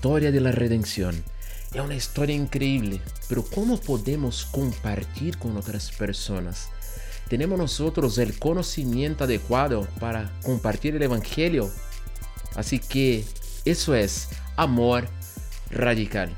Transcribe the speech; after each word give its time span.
historia 0.00 0.32
de 0.32 0.40
la 0.40 0.50
redención. 0.50 1.22
Es 1.74 1.78
una 1.78 1.94
historia 1.94 2.34
increíble, 2.34 3.02
pero 3.28 3.44
¿cómo 3.44 3.78
podemos 3.78 4.46
compartir 4.46 5.36
con 5.36 5.58
otras 5.58 5.92
personas? 5.92 6.70
¿Tenemos 7.28 7.58
nosotros 7.58 8.16
el 8.16 8.38
conocimiento 8.38 9.24
adecuado 9.24 9.86
para 10.00 10.32
compartir 10.42 10.96
el 10.96 11.02
Evangelio? 11.02 11.70
Así 12.56 12.78
que 12.78 13.26
eso 13.66 13.94
es 13.94 14.30
amor 14.56 15.06
radical. 15.70 16.34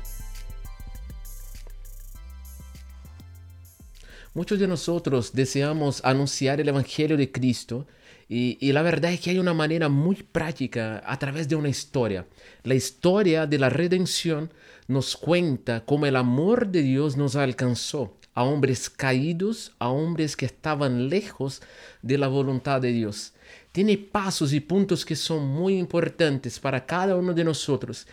Muchos 4.33 4.59
de 4.59 4.67
nosotros 4.67 5.31
deseamos 5.31 6.03
anunciar 6.03 6.59
el 6.59 6.67
Evangelio 6.67 7.15
de 7.15 7.31
Cristo 7.31 7.87
y, 8.29 8.71
la 8.71 8.81
verdad 8.81 9.11
es 9.11 9.19
que 9.19 9.31
hay 9.31 9.39
una 9.39 9.53
manera 9.53 9.89
muy 9.89 10.15
práctica 10.15 11.03
a 11.05 11.19
través 11.19 11.47
de 11.47 11.55
una 11.55 11.69
historia. 11.69 12.25
La 12.63 12.75
historia 12.75 13.45
de 13.45 13.59
la 13.59 13.69
redención 13.69 14.51
nos 14.87 15.15
cuenta 15.15 15.83
cómo 15.85 16.05
el 16.05 16.15
amor 16.15 16.67
de 16.67 16.81
Dios 16.81 17.17
nos 17.17 17.35
alcanzó 17.35 18.17
a 18.33 18.43
hombres 18.43 18.89
caídos, 18.89 19.73
a 19.77 19.89
hombres 19.89 20.35
que 20.35 20.45
estaban 20.45 21.09
lejos 21.09 21.61
de 22.01 22.17
la 22.17 22.27
voluntad 22.27 22.81
de 22.81 22.91
Dios. 22.91 23.33
Tiene 23.71 23.97
pasos 23.97 24.53
y 24.53 24.59
puntos 24.59 25.05
que 25.05 25.15
son 25.15 25.47
muy 25.47 25.77
importantes 25.77 26.59
para 26.59 26.85
cada 26.85 27.15
uno 27.15 27.33
de 27.33 27.43
nosotros. 27.43 28.07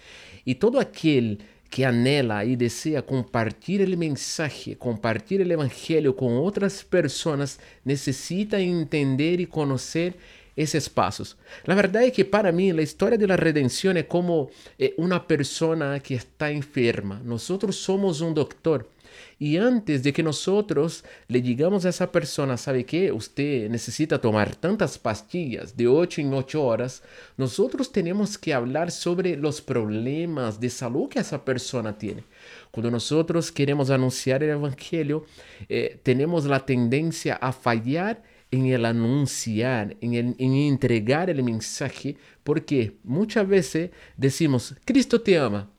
Y 0.45 0.57
todo 0.57 0.81
aquel 0.81 1.39
que 1.71 1.87
anhela 1.87 2.45
y 2.45 2.57
desea 2.57 3.03
compartir 3.03 3.81
el 3.81 3.97
mensaje, 3.97 4.77
compartir 4.77 5.41
el 5.41 5.53
evangelio 5.53 6.17
con 6.17 6.37
otras 6.37 6.83
personas, 6.83 7.61
necesita 7.85 8.59
entender 8.59 9.41
y 9.41 9.47
conocer 9.47 10.17
esos 10.57 10.89
pasos. 10.89 11.37
La 11.65 11.77
verdad 11.77 12.03
es 12.03 12.13
que 12.13 12.25
para 12.25 12.51
mí 12.51 12.73
la 12.73 12.83
historia 12.83 13.17
de 13.17 13.27
la 13.27 13.37
redención 13.37 13.97
es 13.97 14.07
como 14.07 14.51
eh, 14.79 14.95
una 14.99 15.27
persona 15.27 16.01
que 16.01 16.17
está 16.17 16.51
enferma. 16.51 17.21
Nosotros 17.25 17.77
somos 17.77 18.21
un 18.21 18.35
doctor 18.35 18.91
y 19.39 19.57
antes 19.57 20.03
de 20.03 20.13
que 20.13 20.23
nosotros 20.23 21.05
le 21.29 21.41
digamos 21.41 21.85
a 21.85 21.89
esa 21.89 22.11
persona, 22.11 22.57
¿sabe 22.57 22.85
qué? 22.85 23.11
Usted 23.13 23.71
necesita 23.71 24.21
tomar 24.21 24.55
tantas 24.57 24.99
pastillas 24.99 25.77
de 25.77 25.89
8 25.89 26.21
en 26.21 26.35
8 26.35 26.63
horas, 26.63 27.03
nosotros 27.37 27.93
tenemos 27.93 28.39
que 28.39 28.55
hablar 28.55 28.91
sobre 28.91 29.37
los 29.37 29.61
problemas 29.61 30.61
de 30.61 30.71
salud 30.71 31.09
que 31.09 31.21
esa 31.21 31.45
persona 31.45 31.97
tiene. 31.97 32.25
Cuando 32.71 32.91
nosotros 32.91 33.51
queremos 33.51 33.91
anunciar 33.91 34.43
el 34.43 34.51
Evangelio, 34.51 35.25
eh, 35.69 35.99
tenemos 36.03 36.45
la 36.45 36.65
tendencia 36.65 37.35
a 37.37 37.53
fallar 37.53 38.23
en 38.51 38.67
el 38.67 38.85
anunciar, 38.85 39.97
en, 40.01 40.15
en 40.15 40.55
entregar 40.55 41.31
el 41.31 41.43
mensaje, 41.43 42.17
porque 42.43 42.97
muchas 43.05 43.47
veces 43.47 43.91
decimos, 44.17 44.75
Cristo 44.85 45.21
te 45.21 45.39
ama, 45.39 45.71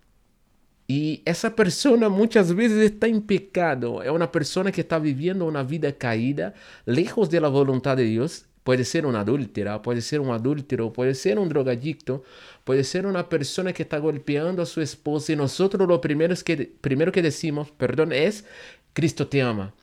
y 0.92 1.22
esa 1.24 1.56
persona 1.56 2.10
muchas 2.10 2.54
veces 2.54 2.80
está 2.80 3.08
en 3.08 3.22
pecado. 3.22 4.04
Es 4.04 4.12
una 4.12 4.30
persona 4.30 4.74
que 4.74 4.82
está 4.82 5.00
viviendo 5.00 5.46
una 5.46 5.64
vida 5.64 5.94
caída, 5.94 6.54
lejos 6.86 7.30
de 7.30 7.40
la 7.40 7.48
voluntad 7.48 7.96
de 7.96 8.04
Dios. 8.04 8.44
Puede 8.66 8.84
ser 8.84 9.06
una 9.06 9.22
adúltera, 9.22 9.82
puede 9.82 10.02
ser 10.02 10.20
un 10.20 10.32
adúltero, 10.32 10.92
puede 10.92 11.16
ser 11.16 11.40
un 11.40 11.48
drogadicto, 11.48 12.24
puede 12.66 12.84
ser 12.84 13.06
una 13.06 13.30
persona 13.30 13.72
que 13.72 13.84
está 13.84 14.00
golpeando 14.00 14.62
a 14.62 14.66
su 14.66 14.82
esposa 14.82 15.32
y 15.32 15.38
nosotros 15.38 15.88
lo 15.88 16.02
primero, 16.02 16.34
es 16.34 16.44
que, 16.44 16.70
primero 16.82 17.14
que 17.14 17.22
decimos, 17.22 17.72
perdón, 17.72 18.12
es, 18.12 18.44
Cristo 18.92 19.28
te 19.28 19.42
ama. 19.42 19.74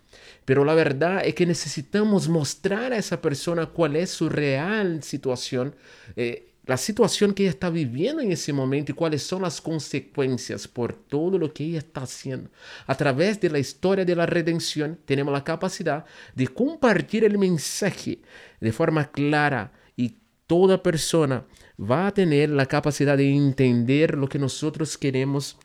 Pero 0.44 0.62
la 0.62 0.74
verdad 0.74 1.22
es 1.24 1.34
que 1.34 1.46
necesitamos 1.46 2.28
mostrar 2.28 2.92
a 2.92 2.98
esa 2.98 3.22
persona 3.22 3.64
cuál 3.64 3.96
es 3.96 4.10
su 4.10 4.28
real 4.28 5.02
situación. 5.02 5.74
Eh, 6.16 6.47
la 6.68 6.76
situación 6.76 7.32
que 7.32 7.44
ella 7.44 7.50
está 7.50 7.70
viviendo 7.70 8.20
en 8.20 8.30
ese 8.30 8.52
momento 8.52 8.92
y 8.92 8.94
cuáles 8.94 9.22
son 9.22 9.40
las 9.40 9.58
consecuencias 9.58 10.68
por 10.68 10.92
todo 10.92 11.38
lo 11.38 11.50
que 11.50 11.64
ella 11.64 11.78
está 11.78 12.02
haciendo. 12.02 12.50
A 12.86 12.94
través 12.94 13.40
de 13.40 13.48
la 13.48 13.58
historia 13.58 14.04
de 14.04 14.14
la 14.14 14.26
redención 14.26 14.98
tenemos 15.06 15.32
la 15.32 15.42
capacidad 15.42 16.04
de 16.34 16.46
compartir 16.46 17.24
el 17.24 17.38
mensaje 17.38 18.20
de 18.60 18.70
forma 18.70 19.10
clara 19.10 19.72
y 19.96 20.18
toda 20.46 20.82
persona 20.82 21.46
va 21.80 22.08
a 22.08 22.12
tener 22.12 22.50
la 22.50 22.66
capacidad 22.66 23.16
de 23.16 23.34
entender 23.34 24.14
lo 24.14 24.28
que 24.28 24.38
nosotros 24.38 24.98
queremos 24.98 25.56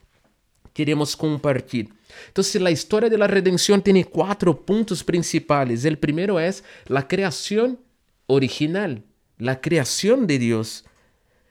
queremos 0.72 1.14
compartir. 1.16 1.90
Entonces 2.28 2.62
la 2.62 2.70
historia 2.70 3.10
de 3.10 3.18
la 3.18 3.26
redención 3.26 3.82
tiene 3.82 4.06
cuatro 4.06 4.64
puntos 4.64 5.04
principales. 5.04 5.84
El 5.84 5.98
primero 5.98 6.40
es 6.40 6.64
la 6.86 7.06
creación 7.06 7.78
original, 8.26 9.04
la 9.36 9.60
creación 9.60 10.26
de 10.26 10.38
Dios. 10.38 10.86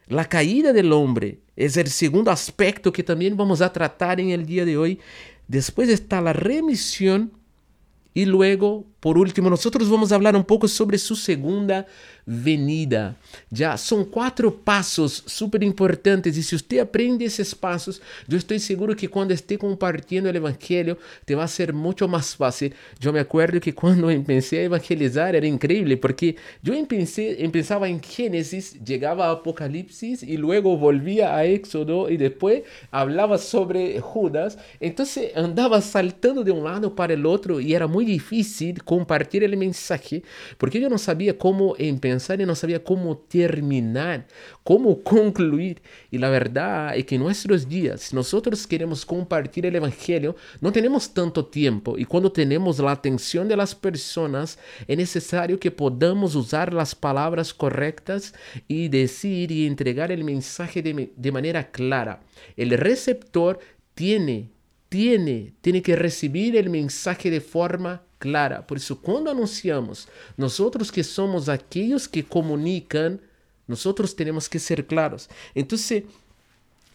La 0.07 0.25
caída 0.25 0.73
del 0.73 0.91
hombre 0.91 1.39
es 1.55 1.77
el 1.77 1.87
segundo 1.87 2.31
aspecto 2.31 2.91
que 2.91 3.03
también 3.03 3.37
vamos 3.37 3.61
a 3.61 3.71
tratar 3.71 4.19
en 4.19 4.29
el 4.29 4.45
día 4.45 4.65
de 4.65 4.77
hoy. 4.77 4.99
Después 5.47 5.89
está 5.89 6.21
la 6.21 6.33
remisión 6.33 7.31
y 8.13 8.25
luego, 8.25 8.85
por 9.03 9.17
último, 9.17 9.49
nosotros 9.49 9.89
vamos 9.89 10.13
a 10.13 10.15
hablar 10.15 10.33
un 10.33 10.45
poco 10.45 10.65
sobre 10.65 10.97
su 10.97 11.17
segunda 11.17 11.85
venida. 12.25 13.17
Ya 13.49 13.75
son 13.75 14.05
cuatro 14.05 14.55
pasos 14.55 15.23
súper 15.25 15.61
importantes 15.61 16.37
y 16.37 16.41
si 16.41 16.55
usted 16.55 16.79
aprende 16.79 17.25
esos 17.25 17.53
pasos, 17.53 18.01
yo 18.29 18.37
estoy 18.37 18.59
seguro 18.59 18.95
que 18.95 19.09
cuando 19.09 19.33
esté 19.33 19.57
compartiendo 19.57 20.29
el 20.29 20.37
Evangelio 20.37 20.97
te 21.25 21.35
va 21.35 21.43
a 21.43 21.49
ser 21.49 21.73
mucho 21.73 22.07
más 22.07 22.37
fácil. 22.37 22.73
Yo 22.97 23.11
me 23.11 23.19
acuerdo 23.19 23.59
que 23.59 23.75
cuando 23.75 24.09
empecé 24.09 24.59
a 24.59 24.63
evangelizar 24.63 25.35
era 25.35 25.47
increíble 25.47 25.97
porque 25.97 26.37
yo 26.61 26.73
empecé, 26.73 27.43
empezaba 27.43 27.89
en 27.89 28.01
Génesis, 28.01 28.81
llegaba 28.85 29.27
a 29.27 29.31
Apocalipsis 29.31 30.23
y 30.23 30.37
luego 30.37 30.77
volvía 30.77 31.35
a 31.35 31.43
Éxodo 31.43 32.09
y 32.09 32.15
después 32.15 32.63
hablaba 32.89 33.37
sobre 33.37 33.99
Judas. 33.99 34.57
Entonces 34.79 35.35
andaba 35.35 35.81
saltando 35.81 36.45
de 36.45 36.51
un 36.51 36.63
lado 36.63 36.95
para 36.95 37.15
el 37.15 37.25
otro 37.25 37.59
y 37.59 37.73
era 37.73 37.87
muy 37.87 38.05
difícil 38.05 38.81
compartir 38.93 39.43
el 39.43 39.57
mensaje 39.57 40.21
porque 40.59 40.79
yo 40.79 40.87
no 40.87 40.99
sabía 40.99 41.35
cómo 41.35 41.75
empezar 41.79 42.39
y 42.39 42.45
no 42.45 42.53
sabía 42.53 42.83
cómo 42.83 43.17
terminar, 43.17 44.27
cómo 44.63 45.01
concluir. 45.01 45.81
Y 46.11 46.19
la 46.19 46.29
verdad 46.29 46.95
es 46.95 47.05
que 47.05 47.15
en 47.15 47.21
nuestros 47.21 47.67
días, 47.67 48.01
si 48.01 48.15
nosotros 48.15 48.67
queremos 48.67 49.03
compartir 49.03 49.65
el 49.65 49.75
Evangelio, 49.75 50.35
no 50.61 50.71
tenemos 50.71 51.11
tanto 51.11 51.43
tiempo. 51.45 51.97
Y 51.97 52.05
cuando 52.05 52.31
tenemos 52.31 52.77
la 52.77 52.91
atención 52.91 53.47
de 53.47 53.57
las 53.57 53.73
personas, 53.73 54.59
es 54.87 54.95
necesario 54.95 55.59
que 55.59 55.71
podamos 55.71 56.35
usar 56.35 56.71
las 56.71 56.93
palabras 56.93 57.51
correctas 57.51 58.35
y 58.67 58.89
decir 58.89 59.51
y 59.51 59.65
entregar 59.65 60.11
el 60.11 60.23
mensaje 60.23 60.83
de, 60.83 61.11
de 61.15 61.31
manera 61.31 61.71
clara. 61.71 62.21
El 62.55 62.69
receptor 62.77 63.57
tiene 63.95 64.53
tiene, 64.93 65.55
tiene 65.61 65.81
que 65.81 65.95
recibir 65.95 66.55
el 66.55 66.69
mensaje 66.69 67.31
de 67.31 67.41
forma 67.41 68.03
clara. 68.23 68.65
Por 68.65 68.77
eso 68.77 69.01
cuando 69.01 69.29
anunciamos, 69.29 70.07
nosotros 70.37 70.93
que 70.93 71.03
somos 71.03 71.49
aquellos 71.49 72.07
que 72.07 72.23
comunican, 72.23 73.19
nosotros 73.67 74.15
tenemos 74.15 74.47
que 74.47 74.59
ser 74.59 74.87
claros. 74.87 75.29
Entonces, 75.53 76.03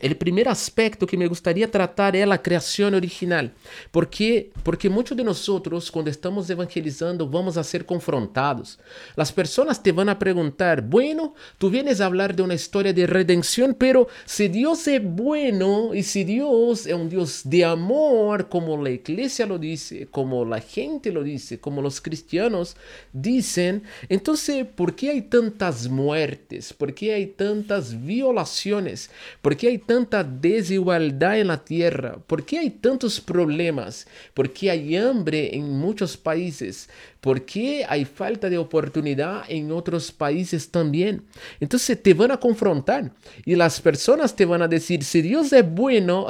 el 0.00 0.16
primer 0.16 0.48
aspecto 0.48 1.06
que 1.06 1.16
me 1.16 1.26
gustaría 1.26 1.70
tratar 1.70 2.16
es 2.16 2.26
la 2.26 2.42
creación 2.42 2.94
original, 2.94 3.52
porque 3.90 4.50
porque 4.62 4.88
muchos 4.90 5.16
de 5.16 5.24
nosotros 5.24 5.90
cuando 5.90 6.10
estamos 6.10 6.48
evangelizando 6.50 7.28
vamos 7.28 7.56
a 7.56 7.64
ser 7.64 7.84
confrontados. 7.84 8.78
Las 9.16 9.32
personas 9.32 9.82
te 9.82 9.92
van 9.92 10.08
a 10.08 10.18
preguntar, 10.18 10.82
bueno, 10.82 11.34
tú 11.58 11.70
vienes 11.70 12.00
a 12.00 12.06
hablar 12.06 12.34
de 12.34 12.42
una 12.42 12.54
historia 12.54 12.92
de 12.92 13.06
redención, 13.06 13.74
pero 13.78 14.08
si 14.24 14.48
Dios 14.48 14.86
es 14.88 15.02
bueno 15.02 15.94
y 15.94 16.02
si 16.02 16.24
Dios 16.24 16.86
es 16.86 16.94
un 16.94 17.08
Dios 17.08 17.42
de 17.44 17.64
amor, 17.64 18.48
como 18.48 18.82
la 18.82 18.90
iglesia 18.90 19.46
lo 19.46 19.58
dice, 19.58 20.06
como 20.10 20.44
la 20.44 20.60
gente 20.60 21.12
lo 21.12 21.22
dice, 21.22 21.58
como 21.58 21.82
los 21.82 22.00
cristianos 22.00 22.76
dicen, 23.12 23.82
entonces, 24.08 24.66
¿por 24.66 24.94
qué 24.94 25.10
hay 25.10 25.22
tantas 25.22 25.88
muertes? 25.88 26.72
¿Por 26.72 26.94
qué 26.94 27.14
hay 27.14 27.26
tantas 27.26 28.04
violaciones? 28.04 29.10
¿Por 29.42 29.56
qué 29.56 29.68
hay 29.68 29.78
tanta 29.88 30.22
desigualdad 30.22 31.40
en 31.40 31.46
la 31.48 31.64
tierra? 31.64 32.18
¿Por 32.26 32.44
tantos 32.68 33.20
problemas? 33.22 34.06
¿Por 34.34 34.52
hay 34.70 34.94
hambre 34.96 35.56
en 35.56 35.70
muchos 35.70 36.18
países? 36.18 36.90
¿Por 37.20 37.44
qué 37.44 37.84
hay 37.88 38.04
falta 38.04 38.48
de 38.48 38.58
oportunidad 38.58 39.42
en 39.48 39.72
otros 39.72 40.12
países 40.12 40.70
también? 40.70 41.24
Entonces 41.58 42.00
te 42.00 42.14
van 42.14 42.30
a 42.30 42.38
confrontar 42.38 43.10
y 43.44 43.56
las 43.56 43.80
personas 43.80 44.36
te 44.36 44.44
van 44.44 44.62
a 44.62 44.68
decir, 44.68 45.02
si 45.02 45.20
Dios 45.20 45.52
es 45.52 45.68
bueno, 45.68 46.26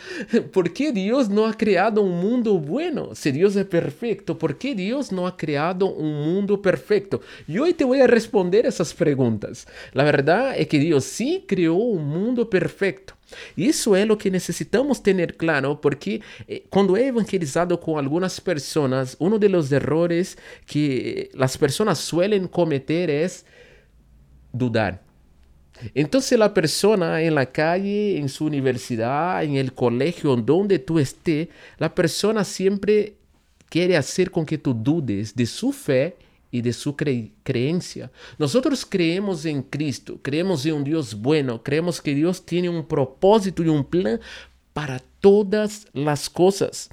¿por 0.52 0.72
qué 0.72 0.90
Dios 0.90 1.28
no 1.28 1.46
ha 1.46 1.52
creado 1.54 2.02
un 2.02 2.18
mundo 2.20 2.58
bueno? 2.58 3.14
Si 3.14 3.30
Dios 3.30 3.54
es 3.54 3.66
perfecto, 3.66 4.36
¿por 4.36 4.58
qué 4.58 4.74
Dios 4.74 5.12
no 5.12 5.28
ha 5.28 5.36
creado 5.36 5.86
un 5.86 6.12
mundo 6.12 6.60
perfecto? 6.60 7.20
Y 7.46 7.58
hoy 7.58 7.72
te 7.74 7.84
voy 7.84 8.00
a 8.00 8.08
responder 8.08 8.66
esas 8.66 8.92
preguntas. 8.94 9.68
La 9.92 10.02
verdad 10.02 10.54
es 10.56 10.66
que 10.66 10.80
Dios 10.80 11.04
sí 11.04 11.44
creó 11.46 11.74
un 11.74 12.04
mundo 12.08 12.50
perfecto. 12.50 13.14
Eso 13.56 13.96
es 13.96 14.06
lo 14.06 14.18
que 14.18 14.30
necesitamos 14.30 15.02
tener 15.02 15.36
claro, 15.36 15.80
porque 15.80 16.20
eh, 16.46 16.64
cuando 16.70 16.96
he 16.96 17.06
evangelizado 17.06 17.78
con 17.80 17.98
algunas 17.98 18.40
personas, 18.40 19.16
uno 19.18 19.38
de 19.38 19.48
los 19.48 19.70
errores 19.72 20.38
que 20.66 21.30
las 21.34 21.56
personas 21.58 21.98
suelen 21.98 22.48
cometer 22.48 23.10
es 23.10 23.44
dudar. 24.52 25.02
Entonces 25.94 26.38
la 26.38 26.54
persona 26.54 27.22
en 27.22 27.34
la 27.34 27.46
calle, 27.46 28.18
en 28.18 28.28
su 28.28 28.44
universidad, 28.44 29.42
en 29.42 29.56
el 29.56 29.72
colegio, 29.72 30.36
donde 30.36 30.78
tú 30.78 30.98
estés, 30.98 31.48
la 31.78 31.94
persona 31.94 32.44
siempre 32.44 33.16
quiere 33.68 33.96
hacer 33.96 34.30
con 34.30 34.46
que 34.46 34.58
tú 34.58 34.74
dudes 34.74 35.34
de 35.34 35.46
su 35.46 35.72
fe 35.72 36.16
y 36.52 36.60
de 36.60 36.72
su 36.72 36.94
creencia. 36.94 38.12
Nosotros 38.38 38.86
creemos 38.86 39.44
en 39.46 39.62
Cristo, 39.62 40.20
creemos 40.22 40.64
en 40.66 40.74
un 40.74 40.84
Dios 40.84 41.14
bueno, 41.14 41.60
creemos 41.62 42.00
que 42.00 42.14
Dios 42.14 42.44
tiene 42.44 42.68
un 42.68 42.86
propósito 42.86 43.64
y 43.64 43.68
un 43.68 43.84
plan 43.84 44.20
para 44.72 45.00
todas 45.20 45.88
las 45.94 46.30
cosas. 46.30 46.90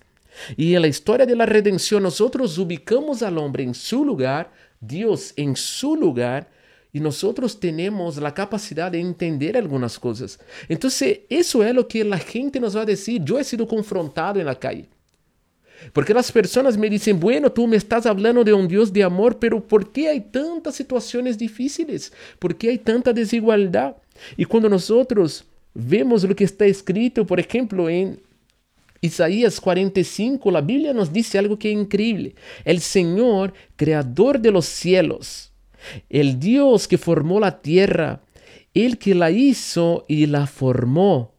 Y 0.56 0.74
en 0.74 0.82
la 0.82 0.88
historia 0.88 1.26
de 1.26 1.36
la 1.36 1.46
redención 1.46 2.02
nosotros 2.02 2.58
ubicamos 2.58 3.22
al 3.22 3.38
hombre 3.38 3.64
en 3.64 3.76
su 3.76 4.06
lugar, 4.06 4.52
Dios 4.80 5.34
en 5.36 5.58
su 5.58 5.96
lugar, 5.96 6.50
y 6.94 7.02
nosotros 7.02 7.60
tenemos 7.60 8.18
la 8.18 8.34
capacidad 8.34 8.92
de 8.92 9.00
entender 9.00 9.58
algunas 9.58 10.00
cosas. 10.00 10.40
Entonces, 10.68 11.20
eso 11.30 11.64
es 11.64 11.76
lo 11.76 11.88
que 11.88 12.04
la 12.04 12.18
gente 12.18 12.60
nos 12.60 12.76
va 12.76 12.82
a 12.82 12.86
decir. 12.86 13.22
Yo 13.24 13.38
he 13.38 13.44
sido 13.44 13.68
confrontado 13.68 14.40
en 14.40 14.48
la 14.48 14.58
calle. 14.58 14.90
Porque 15.94 16.14
las 16.14 16.31
personas 16.31 16.78
me 16.78 16.90
dicen, 16.90 17.20
bueno, 17.20 17.52
tú 17.52 17.68
me 17.68 17.78
estás 17.78 18.06
hablando 18.06 18.44
de 18.44 18.54
un 18.54 18.68
Dios 18.68 18.92
de 18.92 19.04
amor, 19.04 19.40
pero 19.40 19.66
¿por 19.66 19.92
qué 19.92 20.10
hay 20.10 20.22
tantas 20.22 20.76
situaciones 20.76 21.38
difíciles? 21.38 22.12
¿Por 22.38 22.56
qué 22.56 22.70
hay 22.70 22.78
tanta 22.78 23.14
desigualdad? 23.14 23.96
Y 24.38 24.46
cuando 24.46 24.70
nosotros 24.70 25.46
vemos 25.74 26.24
lo 26.24 26.36
que 26.36 26.44
está 26.44 26.66
escrito, 26.66 27.26
por 27.26 27.40
ejemplo, 27.40 27.90
en 27.90 28.22
Isaías 29.02 29.62
45, 29.62 30.52
la 30.52 30.62
Biblia 30.62 30.94
nos 30.94 31.14
dice 31.14 31.38
algo 31.38 31.58
que 31.58 31.72
es 31.72 31.78
increíble. 31.78 32.36
El 32.66 32.82
Señor, 32.82 33.54
creador 33.75 34.40
de 34.40 34.52
los 34.52 34.66
cielos, 34.66 35.54
el 36.10 36.40
Dios 36.40 36.88
que 36.88 36.98
formó 36.98 37.40
la 37.40 37.62
tierra, 37.62 38.22
el 38.74 38.98
que 38.98 39.16
la 39.16 39.32
hizo 39.32 40.06
y 40.08 40.25
la 40.25 40.48
formó, 40.48 41.34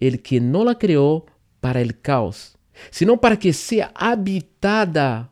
el 0.00 0.22
que 0.22 0.40
no 0.40 0.64
la 0.64 0.78
creó 0.78 1.26
para 1.60 1.80
el 1.80 2.00
caos, 2.00 2.57
sino 2.90 3.20
para 3.20 3.38
que 3.38 3.52
sea 3.52 3.92
habitada 3.94 5.30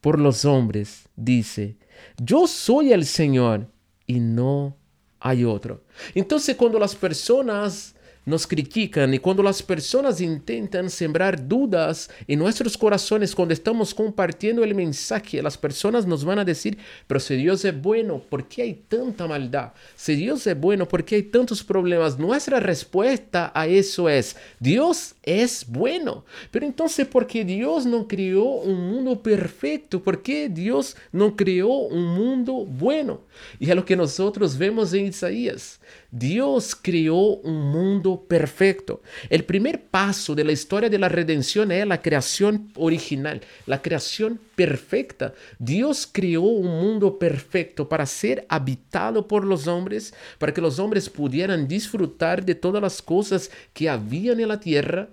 por 0.00 0.18
los 0.18 0.44
hombres, 0.44 1.08
dice, 1.16 1.76
yo 2.20 2.46
soy 2.46 2.92
el 2.92 3.06
Señor 3.06 3.68
y 4.06 4.20
no 4.20 4.76
hay 5.20 5.44
otro. 5.44 5.84
Entonces 6.14 6.56
cuando 6.56 6.78
las 6.78 6.94
personas 6.94 7.94
nos 8.24 8.46
critican 8.46 9.12
y 9.14 9.18
cuando 9.18 9.42
las 9.42 9.62
personas 9.62 10.20
intentan 10.20 10.88
sembrar 10.88 11.48
dudas 11.48 12.08
en 12.28 12.38
nuestros 12.38 12.76
corazones 12.78 13.34
cuando 13.34 13.52
estamos 13.52 13.94
compartiendo 13.94 14.62
el 14.62 14.74
mensaje, 14.74 15.42
las 15.42 15.58
personas 15.58 16.06
nos 16.06 16.24
van 16.24 16.38
a 16.38 16.44
decir, 16.44 16.78
pero 17.06 17.18
si 17.18 17.36
Dios 17.36 17.64
es 17.64 17.80
bueno, 17.80 18.20
¿por 18.28 18.46
qué 18.46 18.62
hay 18.62 18.74
tanta 18.74 19.26
maldad? 19.26 19.72
Si 19.96 20.14
Dios 20.14 20.46
es 20.46 20.58
bueno, 20.58 20.86
¿por 20.86 21.04
qué 21.04 21.16
hay 21.16 21.22
tantos 21.24 21.64
problemas? 21.64 22.18
Nuestra 22.18 22.60
respuesta 22.60 23.50
a 23.54 23.66
eso 23.66 24.08
es, 24.08 24.36
Dios 24.60 25.14
es 25.22 25.66
bueno. 25.68 26.24
Pero 26.50 26.66
entonces, 26.66 27.06
¿por 27.06 27.26
qué 27.26 27.44
Dios 27.44 27.86
no 27.86 28.06
creó 28.06 28.44
un 28.44 28.90
mundo 28.90 29.20
perfecto? 29.22 30.02
¿Por 30.02 30.22
qué 30.22 30.48
Dios 30.48 30.96
no 31.10 31.36
creó 31.36 31.68
un 31.68 32.04
mundo 32.04 32.64
bueno? 32.64 33.20
Y 33.58 33.68
es 33.68 33.76
lo 33.76 33.84
que 33.84 33.96
nosotros 33.96 34.56
vemos 34.56 34.92
en 34.92 35.06
Isaías. 35.06 35.80
Dios 36.10 36.74
creó 36.74 37.16
un 37.16 37.70
mundo 37.70 38.26
perfecto. 38.28 39.00
El 39.30 39.44
primer 39.44 39.82
paso 39.82 40.34
de 40.34 40.44
la 40.44 40.52
historia 40.52 40.90
de 40.90 40.98
la 40.98 41.08
redención 41.08 41.72
es 41.72 41.86
la 41.86 42.02
creación 42.02 42.70
original, 42.76 43.40
la 43.66 43.80
creación 43.80 44.38
perfecta. 44.54 45.32
Dios 45.58 46.08
creó 46.10 46.42
un 46.42 46.66
mundo 46.66 47.18
perfecto 47.18 47.88
para 47.88 48.04
ser 48.04 48.44
habitado 48.48 49.26
por 49.26 49.44
los 49.44 49.66
hombres, 49.66 50.12
para 50.38 50.52
que 50.52 50.60
los 50.60 50.78
hombres 50.78 51.08
pudieran 51.08 51.66
disfrutar 51.66 52.44
de 52.44 52.54
todas 52.54 52.82
las 52.82 53.00
cosas 53.00 53.50
que 53.72 53.88
habían 53.88 54.38
en 54.38 54.48
la 54.48 54.60
tierra. 54.60 55.08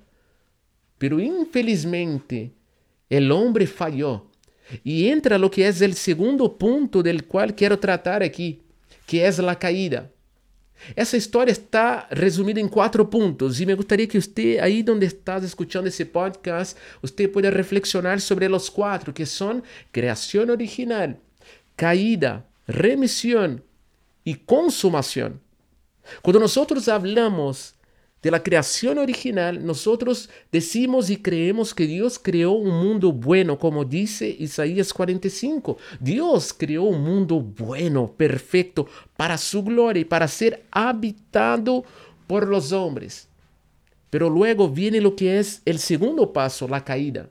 Pero 0.98 1.20
infelizmente 1.20 2.52
el 3.10 3.32
hombre 3.32 3.68
falló. 3.68 4.26
Y 4.84 5.08
entra 5.08 5.38
lo 5.38 5.50
que 5.50 5.68
es 5.68 5.82
el 5.82 5.96
segundo 5.96 6.58
punto 6.58 7.02
del 7.02 7.26
cual 7.26 7.56
quiero 7.56 7.80
tratar 7.80 8.22
aquí, 8.22 8.62
que 9.08 9.26
es 9.26 9.40
la 9.40 9.58
caída. 9.58 10.12
Essa 10.96 11.18
história 11.18 11.52
está 11.52 12.08
resumida 12.12 12.60
em 12.60 12.68
quatro 12.68 13.06
pontos 13.06 13.60
e 13.60 13.66
me 13.66 13.76
gostaria 13.76 14.08
que 14.08 14.20
você, 14.20 14.58
aí 14.62 14.84
onde 14.88 15.06
está 15.06 15.38
escutando 15.40 15.88
esse 15.88 16.06
podcast, 16.06 16.76
você 17.02 17.28
pueda 17.28 17.50
reflexionar 17.50 18.20
sobre 18.20 18.48
os 18.48 18.70
quatro, 18.70 19.14
que 19.14 19.26
são 19.26 19.62
criação 19.92 20.42
original, 20.50 21.14
caída, 21.76 22.46
remissão 22.68 23.60
e 24.26 24.36
consumação. 24.36 25.34
Quando 26.22 26.40
nós 26.40 26.88
hablamos 26.88 27.74
de 28.22 28.32
la 28.32 28.44
creación 28.44 28.98
original, 28.98 29.66
nosotros 29.66 30.30
decimos 30.52 31.10
y 31.10 31.18
creemos 31.18 31.74
que 31.74 31.88
Dios 31.88 32.20
creó 32.20 32.52
un 32.52 32.70
mundo 32.70 33.14
bueno, 33.14 33.58
como 33.58 33.86
dice 33.86 34.36
Isaías 34.38 34.94
45. 34.94 35.78
Dios 36.00 36.54
creó 36.54 36.84
un 36.84 37.02
mundo 37.02 37.40
bueno, 37.40 38.12
perfecto, 38.12 38.88
para 39.16 39.38
su 39.38 39.64
gloria 39.64 40.02
y 40.02 40.06
para 40.06 40.28
ser 40.28 40.66
habitado 40.72 41.86
por 42.28 42.48
los 42.48 42.74
hombres. 42.74 43.30
Pero 44.10 44.30
luego 44.30 44.70
viene 44.70 45.00
lo 45.00 45.16
que 45.16 45.40
es 45.40 45.62
el 45.66 45.80
segundo 45.80 46.34
paso, 46.34 46.68
la 46.68 46.84
caída. 46.84 47.30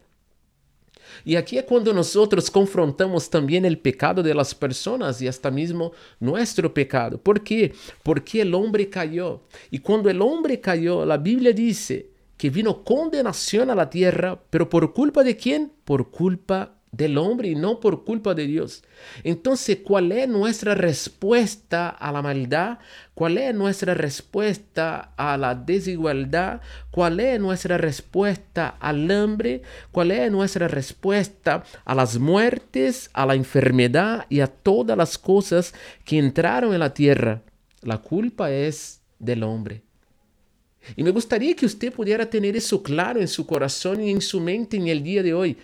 Y 1.24 1.36
aquí 1.36 1.58
es 1.58 1.64
cuando 1.64 1.92
nosotros 1.92 2.50
confrontamos 2.50 3.28
también 3.28 3.64
el 3.64 3.78
pecado 3.78 4.22
de 4.22 4.34
las 4.34 4.54
personas 4.54 5.20
y 5.20 5.28
hasta 5.28 5.50
mismo 5.50 5.92
nuestro 6.20 6.72
pecado. 6.72 7.18
¿Por 7.18 7.42
qué? 7.42 7.74
Porque 8.02 8.42
el 8.42 8.54
hombre 8.54 8.88
cayó. 8.88 9.42
Y 9.70 9.78
cuando 9.78 10.10
el 10.10 10.20
hombre 10.22 10.60
cayó, 10.60 11.04
la 11.04 11.18
Biblia 11.18 11.52
dice 11.52 12.10
que 12.36 12.50
vino 12.50 12.84
condenación 12.84 13.70
a 13.70 13.74
la 13.74 13.90
tierra, 13.90 14.40
pero 14.50 14.68
¿por 14.68 14.92
culpa 14.94 15.24
de 15.24 15.36
quién? 15.36 15.72
Por 15.84 16.10
culpa 16.10 16.77
del 16.92 17.18
hombre 17.18 17.48
y 17.48 17.54
no 17.54 17.80
por 17.80 18.04
culpa 18.04 18.34
de 18.34 18.46
Dios. 18.46 18.82
Entonces, 19.22 19.78
¿cuál 19.84 20.10
es 20.12 20.28
nuestra 20.28 20.74
respuesta 20.74 21.88
a 21.90 22.12
la 22.12 22.22
maldad? 22.22 22.78
¿Cuál 23.14 23.38
es 23.38 23.54
nuestra 23.54 23.94
respuesta 23.94 25.12
a 25.16 25.36
la 25.36 25.54
desigualdad? 25.54 26.60
¿Cuál 26.90 27.20
es 27.20 27.40
nuestra 27.40 27.78
respuesta 27.78 28.76
al 28.80 29.10
hambre? 29.10 29.62
¿Cuál 29.92 30.10
es 30.10 30.30
nuestra 30.30 30.68
respuesta 30.68 31.64
a 31.84 31.94
las 31.94 32.18
muertes, 32.18 33.10
a 33.12 33.26
la 33.26 33.34
enfermedad 33.34 34.26
y 34.28 34.40
a 34.40 34.46
todas 34.46 34.96
las 34.96 35.18
cosas 35.18 35.74
que 36.04 36.18
entraron 36.18 36.72
en 36.72 36.80
la 36.80 36.94
tierra? 36.94 37.42
La 37.82 37.98
culpa 37.98 38.50
es 38.50 39.00
del 39.18 39.42
hombre. 39.42 39.82
Y 40.96 41.02
me 41.02 41.10
gustaría 41.10 41.54
que 41.54 41.66
usted 41.66 41.92
pudiera 41.92 42.28
tener 42.28 42.56
eso 42.56 42.82
claro 42.82 43.20
en 43.20 43.28
su 43.28 43.46
corazón 43.46 44.02
y 44.02 44.10
en 44.10 44.20
su 44.20 44.40
mente 44.40 44.76
en 44.76 44.88
el 44.88 45.02
día 45.02 45.22
de 45.22 45.34
hoy. 45.34 45.56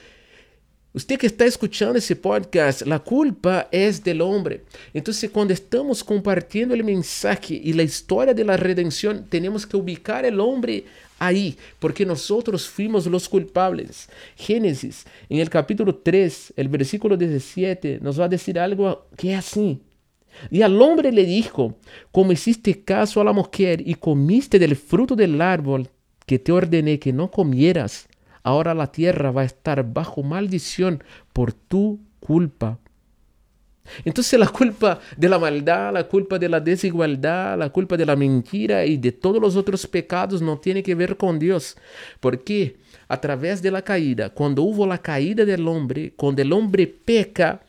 Usted 0.97 1.19
que 1.19 1.27
está 1.27 1.45
escuchando 1.45 1.99
esse 1.99 2.15
podcast, 2.15 2.83
la 2.83 3.01
culpa 3.01 3.67
es 3.73 4.05
del 4.05 4.21
hombre. 4.21 4.63
Entonces, 4.93 5.29
cuando 5.29 5.53
estamos 5.53 6.05
compartiendo 6.05 6.73
el 6.73 6.85
mensaje 6.85 7.61
y 7.61 7.73
la 7.73 7.83
historia 7.83 8.33
de 8.33 8.45
la 8.45 8.57
redención, 8.57 9.27
tenemos 9.29 9.67
que 9.67 9.77
ubicar 9.77 10.25
el 10.25 10.39
hombre 10.39 10.85
ahí, 11.19 11.57
porque 11.81 12.07
nosotros 12.07 12.69
fuimos 12.69 13.07
los 13.07 13.29
culpables. 13.29 14.09
Génesis, 14.37 15.05
en 15.29 15.41
el 15.41 15.51
capítulo 15.51 15.97
3, 15.97 16.55
el 16.57 16.69
versículo 16.69 17.17
17, 17.17 17.99
nos 18.01 18.21
va 18.21 18.27
a 18.27 18.29
decir 18.29 18.57
algo 18.57 19.09
que 19.17 19.33
es 19.33 19.41
así. 19.41 19.81
Y 20.49 20.63
al 20.63 20.81
hombre 20.81 21.11
le 21.11 21.25
dijo, 21.25 21.77
como 22.13 22.31
hiciste 22.31 22.85
caso 22.85 23.21
a 23.21 23.25
la 23.25 23.33
mujer 23.33 23.83
y 23.85 23.97
comiste 23.97 24.61
del 24.61 24.77
fruto 24.77 25.17
del 25.17 25.41
árbol 25.41 25.89
que 26.25 26.39
te 26.39 26.53
ordené 26.53 27.01
que 27.01 27.13
no 27.13 27.33
comieras, 27.33 28.07
ahora 28.45 28.75
la 28.75 28.93
tierra 28.93 29.33
va 29.33 29.41
a 29.43 29.47
estar 29.47 29.93
bajo 29.93 30.23
maldición 30.23 31.03
por 31.33 31.53
tu 31.53 31.99
culpa. 32.21 32.79
Entonces 34.05 34.39
la 34.39 34.49
culpa 34.49 35.01
de 35.17 35.29
la 35.29 35.39
maldad, 35.39 35.93
la 35.93 36.05
culpa 36.05 36.39
de 36.39 36.49
la 36.49 36.61
desigualdad, 36.61 37.59
la 37.59 37.71
culpa 37.71 37.97
de 37.97 38.07
la 38.07 38.17
mentira 38.17 38.87
y 38.87 38.97
de 38.97 39.13
todos 39.13 39.41
los 39.41 39.57
otros 39.57 39.87
pecados 39.87 40.41
no 40.41 40.59
tiene 40.59 40.83
que 40.83 40.95
ver 40.95 41.17
con 41.17 41.39
Dios. 41.39 41.77
Porque 42.21 42.77
a 43.09 43.21
través 43.21 43.61
de 43.61 43.71
la 43.71 43.83
caída, 43.83 44.31
cuando 44.31 44.63
hubo 44.63 44.87
la 44.87 44.99
caída 44.99 45.45
del 45.45 45.67
hombre, 45.69 46.15
cuando 46.17 46.41
el 46.41 46.53
hombre 46.53 46.87
peca, 46.87 47.64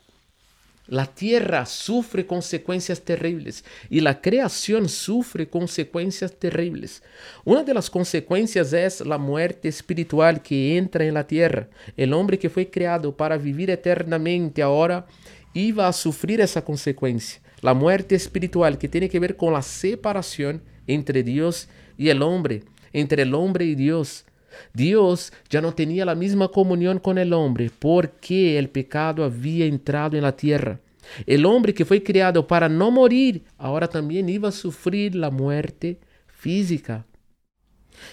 la 0.87 1.07
tierra 1.07 1.65
sufre 1.65 2.27
consecuencias 2.27 3.01
terribles 3.01 3.65
y 3.89 4.01
la 4.01 4.21
creación 4.21 4.87
sufre 4.87 5.47
consecuencias 5.47 6.33
terribles. 6.33 7.01
Una 7.43 7.63
de 7.63 7.73
las 7.73 7.89
consecuencias 7.89 8.71
es 8.71 9.01
la 9.01 9.17
muerte 9.17 9.67
espiritual 9.67 10.43
que 10.43 10.77
entra 10.77 11.03
en 11.03 11.15
la 11.15 11.25
tierra. 11.25 11.67
El 11.97 12.13
hombre 12.13 12.37
que 12.37 12.49
fue 12.49 12.69
creado 12.69 13.15
para 13.15 13.37
vivir 13.37 13.71
eternamente 13.71 14.61
ahora 14.61 15.07
iba 15.53 15.87
a 15.87 15.93
sufrir 15.93 16.39
esa 16.41 16.63
consecuencia. 16.63 17.41
La 17.61 17.73
muerte 17.73 18.13
espiritual 18.13 18.77
que 18.77 18.89
tiene 18.89 19.09
que 19.09 19.19
ver 19.19 19.35
con 19.35 19.53
la 19.53 19.63
separación 19.63 20.61
entre 20.85 21.23
Dios 21.23 21.67
y 21.97 22.09
el 22.09 22.21
hombre, 22.21 22.63
entre 22.93 23.23
el 23.23 23.33
hombre 23.33 23.65
y 23.65 23.73
Dios. 23.73 24.25
Dios 24.73 25.33
ya 25.49 25.61
no 25.61 25.73
tenía 25.73 26.05
la 26.05 26.15
misma 26.15 26.47
comunión 26.47 26.99
con 26.99 27.17
el 27.17 27.33
hombre 27.33 27.71
porque 27.77 28.57
el 28.57 28.69
pecado 28.69 29.23
había 29.23 29.65
entrado 29.65 30.15
en 30.17 30.23
la 30.23 30.35
tierra. 30.35 30.79
El 31.25 31.45
hombre 31.45 31.73
que 31.73 31.85
fue 31.85 32.03
creado 32.03 32.47
para 32.47 32.67
no 32.67 32.91
morir, 32.91 33.43
ahora 33.57 33.87
también 33.87 34.27
iba 34.29 34.49
a 34.49 34.51
sufrir 34.51 35.15
la 35.15 35.29
muerte 35.29 35.99
física. 36.27 37.05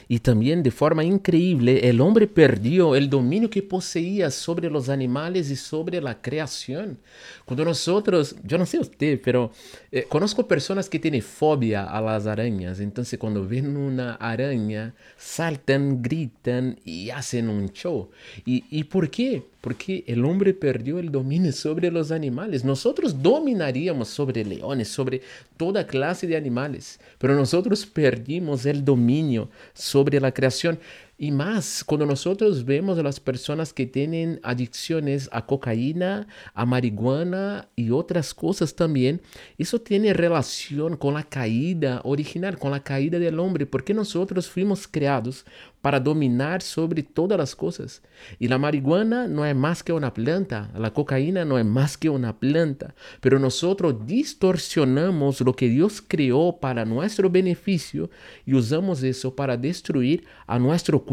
Y 0.08 0.18
también 0.20 0.62
de 0.62 0.70
forma 0.70 1.04
increíble, 1.04 1.88
el 1.88 2.00
hombre 2.00 2.26
perdió 2.26 2.94
el 2.96 3.08
dominio 3.08 3.50
que 3.50 3.62
poseía 3.62 4.30
sobre 4.30 4.70
los 4.70 4.88
animales 4.88 5.50
y 5.50 5.56
sobre 5.56 6.00
la 6.00 6.20
creación. 6.20 6.98
Cuando 7.44 7.64
nosotros, 7.64 8.36
yo 8.44 8.58
no 8.58 8.66
sé 8.66 8.78
usted, 8.78 9.20
pero 9.22 9.52
eh, 9.90 10.06
conozco 10.08 10.46
personas 10.46 10.88
que 10.88 10.98
tienen 10.98 11.22
fobia 11.22 11.84
a 11.84 12.00
las 12.00 12.26
arañas. 12.26 12.80
Entonces 12.80 13.18
cuando 13.18 13.46
ven 13.46 13.76
una 13.76 14.14
araña, 14.14 14.94
saltan, 15.16 16.02
gritan 16.02 16.78
y 16.84 17.10
hacen 17.10 17.48
un 17.48 17.70
show. 17.72 18.10
¿Y, 18.44 18.64
y 18.70 18.84
por 18.84 19.10
qué? 19.10 19.51
Porque 19.62 20.04
el 20.08 20.24
hombre 20.26 20.52
perdió 20.52 20.98
el 20.98 21.10
dominio 21.10 21.52
sobre 21.52 21.90
los 21.90 22.10
animales. 22.10 22.64
Nosotros 22.64 23.22
dominaríamos 23.22 24.08
sobre 24.08 24.44
leones, 24.44 24.88
sobre 24.88 25.22
toda 25.56 25.86
clase 25.86 26.26
de 26.26 26.36
animales, 26.36 27.00
pero 27.18 27.34
nosotros 27.34 27.86
perdimos 27.86 28.66
el 28.66 28.84
dominio 28.84 29.48
sobre 29.72 30.20
la 30.20 30.32
creación. 30.32 30.78
Y 31.22 31.30
más, 31.30 31.84
cuando 31.84 32.04
nosotros 32.04 32.64
vemos 32.64 32.98
a 32.98 33.02
las 33.04 33.20
personas 33.20 33.72
que 33.72 33.86
tienen 33.86 34.40
adicciones 34.42 35.28
a 35.30 35.46
cocaína, 35.46 36.26
a 36.52 36.66
marihuana 36.66 37.68
y 37.76 37.90
otras 37.90 38.34
cosas 38.34 38.74
también, 38.74 39.20
eso 39.56 39.80
tiene 39.80 40.14
relación 40.14 40.96
con 40.96 41.14
la 41.14 41.22
caída 41.22 42.00
original, 42.02 42.58
con 42.58 42.72
la 42.72 42.82
caída 42.82 43.20
del 43.20 43.38
hombre, 43.38 43.66
porque 43.66 43.94
nosotros 43.94 44.50
fuimos 44.50 44.88
creados 44.88 45.44
para 45.80 46.00
dominar 46.00 46.60
sobre 46.60 47.04
todas 47.04 47.38
las 47.38 47.54
cosas. 47.54 48.02
Y 48.40 48.48
la 48.48 48.58
marihuana 48.58 49.28
no 49.28 49.46
es 49.46 49.54
más 49.54 49.84
que 49.84 49.92
una 49.92 50.12
planta, 50.12 50.72
la 50.76 50.92
cocaína 50.92 51.44
no 51.44 51.56
es 51.56 51.64
más 51.64 51.96
que 51.96 52.08
una 52.08 52.40
planta, 52.40 52.96
pero 53.20 53.38
nosotros 53.38 54.06
distorsionamos 54.06 55.40
lo 55.40 55.54
que 55.54 55.68
Dios 55.68 56.02
creó 56.06 56.58
para 56.60 56.84
nuestro 56.84 57.30
beneficio 57.30 58.10
y 58.44 58.54
usamos 58.54 59.04
eso 59.04 59.36
para 59.36 59.56
destruir 59.56 60.24
a 60.48 60.58
nuestro 60.58 60.98
cuerpo. 60.98 61.11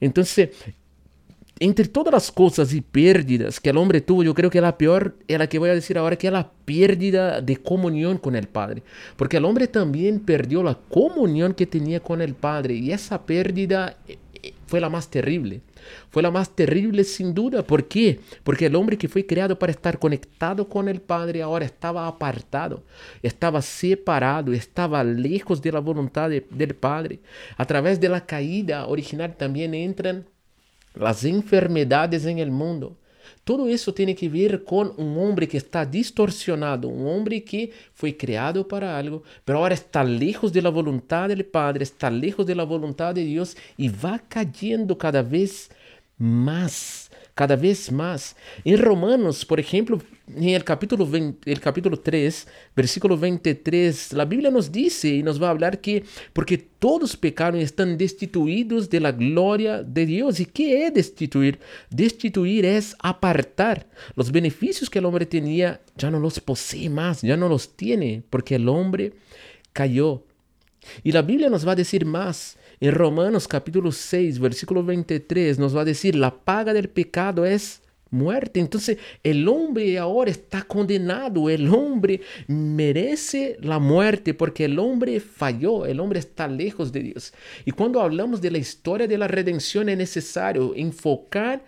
Entonces, 0.00 0.50
entre 1.60 1.86
todas 1.88 2.12
las 2.12 2.32
cosas 2.32 2.72
y 2.72 2.80
pérdidas 2.80 3.60
que 3.60 3.68
el 3.68 3.76
hombre 3.76 4.00
tuvo, 4.00 4.22
yo 4.22 4.34
creo 4.34 4.48
que 4.48 4.62
la 4.62 4.78
peor 4.78 5.16
es 5.28 5.38
la 5.38 5.46
que 5.46 5.58
voy 5.58 5.68
a 5.68 5.74
decir 5.74 5.98
ahora, 5.98 6.16
que 6.16 6.26
es 6.26 6.32
la 6.32 6.50
pérdida 6.64 7.42
de 7.42 7.58
comunión 7.58 8.16
con 8.16 8.34
el 8.34 8.48
Padre. 8.48 8.82
Porque 9.16 9.36
el 9.36 9.44
hombre 9.44 9.68
también 9.68 10.20
perdió 10.20 10.62
la 10.62 10.74
comunión 10.74 11.52
que 11.52 11.66
tenía 11.66 12.00
con 12.00 12.22
el 12.22 12.34
Padre 12.34 12.74
y 12.74 12.92
esa 12.92 13.26
pérdida 13.26 13.98
eh, 14.08 14.18
eh, 14.42 14.54
fue 14.66 14.80
la 14.80 14.88
más 14.88 15.08
terrible. 15.08 15.60
Fue 16.10 16.22
la 16.22 16.30
más 16.30 16.50
terrible 16.50 17.04
sin 17.04 17.34
duda. 17.34 17.62
¿Por 17.62 17.88
qué? 17.88 18.20
Porque 18.42 18.66
el 18.66 18.76
hombre 18.76 18.98
que 18.98 19.08
fue 19.08 19.26
creado 19.26 19.58
para 19.58 19.72
estar 19.72 19.98
conectado 19.98 20.68
con 20.68 20.88
el 20.88 21.00
Padre 21.00 21.42
ahora 21.42 21.64
estaba 21.64 22.06
apartado, 22.06 22.82
estaba 23.22 23.62
separado, 23.62 24.52
estaba 24.52 25.02
lejos 25.04 25.62
de 25.62 25.72
la 25.72 25.80
voluntad 25.80 26.30
del 26.30 26.74
Padre. 26.74 27.20
A 27.56 27.64
través 27.64 28.00
de 28.00 28.08
la 28.08 28.26
caída 28.26 28.86
original 28.86 29.36
también 29.36 29.74
entran 29.74 30.26
las 30.94 31.24
enfermedades 31.24 32.24
en 32.24 32.38
el 32.38 32.50
mundo. 32.50 32.96
Todo 33.50 33.66
eso 33.66 33.92
tiene 33.92 34.14
que 34.14 34.28
ver 34.28 34.62
con 34.62 34.92
un 34.96 35.18
hombre 35.18 35.48
que 35.48 35.56
está 35.56 35.84
distorsionado, 35.84 36.86
un 36.86 37.04
hombre 37.08 37.42
que 37.42 37.72
fue 37.92 38.16
creado 38.16 38.68
para 38.68 38.96
algo, 38.96 39.24
pero 39.44 39.58
ahora 39.58 39.74
está 39.74 40.04
lejos 40.04 40.52
de 40.52 40.62
la 40.62 40.70
voluntad 40.70 41.28
del 41.28 41.44
Padre, 41.44 41.82
está 41.82 42.10
lejos 42.10 42.46
de 42.46 42.54
la 42.54 42.62
voluntad 42.62 43.12
de 43.12 43.24
Dios 43.24 43.56
y 43.76 43.88
va 43.88 44.20
cayendo 44.28 44.96
cada 44.96 45.22
vez 45.22 45.68
más 46.16 47.10
cada 47.40 47.56
vez 47.56 47.90
más. 47.90 48.36
En 48.66 48.76
Romanos, 48.76 49.46
por 49.46 49.58
ejemplo, 49.58 49.98
en 50.28 50.50
el 50.50 50.62
capítulo, 50.62 51.06
20, 51.06 51.50
el 51.50 51.58
capítulo 51.58 51.98
3, 51.98 52.46
versículo 52.76 53.16
23, 53.16 54.12
la 54.12 54.26
Biblia 54.26 54.50
nos 54.50 54.70
dice 54.70 55.08
y 55.08 55.22
nos 55.22 55.42
va 55.42 55.46
a 55.46 55.52
hablar 55.52 55.80
que 55.80 56.04
porque 56.34 56.58
todos 56.58 57.16
pecaron 57.16 57.58
están 57.58 57.96
destituidos 57.96 58.90
de 58.90 59.00
la 59.00 59.12
gloria 59.12 59.82
de 59.82 60.04
Dios. 60.04 60.38
¿Y 60.38 60.44
qué 60.44 60.84
es 60.84 60.92
destituir? 60.92 61.58
Destituir 61.88 62.66
es 62.66 62.94
apartar. 62.98 63.86
Los 64.16 64.30
beneficios 64.30 64.90
que 64.90 64.98
el 64.98 65.06
hombre 65.06 65.24
tenía 65.24 65.80
ya 65.96 66.10
no 66.10 66.20
los 66.20 66.40
posee 66.40 66.90
más, 66.90 67.22
ya 67.22 67.38
no 67.38 67.48
los 67.48 67.74
tiene, 67.74 68.22
porque 68.28 68.56
el 68.56 68.68
hombre 68.68 69.14
cayó. 69.72 70.24
Y 71.02 71.12
la 71.12 71.22
Biblia 71.22 71.48
nos 71.48 71.66
va 71.66 71.72
a 71.72 71.76
decir 71.76 72.04
más. 72.04 72.58
En 72.82 72.92
Romanos 72.92 73.46
capítulo 73.46 73.92
6, 73.92 74.38
versículo 74.38 74.82
23, 74.82 75.58
nos 75.58 75.76
va 75.76 75.82
a 75.82 75.84
decir, 75.84 76.16
la 76.16 76.34
paga 76.34 76.72
del 76.72 76.88
pecado 76.88 77.44
es 77.44 77.82
muerte. 78.08 78.58
Entonces 78.58 78.96
el 79.22 79.46
hombre 79.48 79.98
ahora 79.98 80.30
está 80.30 80.62
condenado, 80.62 81.50
el 81.50 81.68
hombre 81.68 82.22
merece 82.46 83.58
la 83.60 83.78
muerte 83.78 84.32
porque 84.32 84.64
el 84.64 84.78
hombre 84.78 85.20
falló, 85.20 85.84
el 85.84 86.00
hombre 86.00 86.20
está 86.20 86.48
lejos 86.48 86.90
de 86.90 87.00
Dios. 87.00 87.34
Y 87.66 87.72
cuando 87.72 88.00
hablamos 88.00 88.40
de 88.40 88.50
la 88.50 88.58
historia 88.58 89.06
de 89.06 89.18
la 89.18 89.28
redención 89.28 89.90
es 89.90 89.98
necesario 89.98 90.74
enfocar 90.74 91.62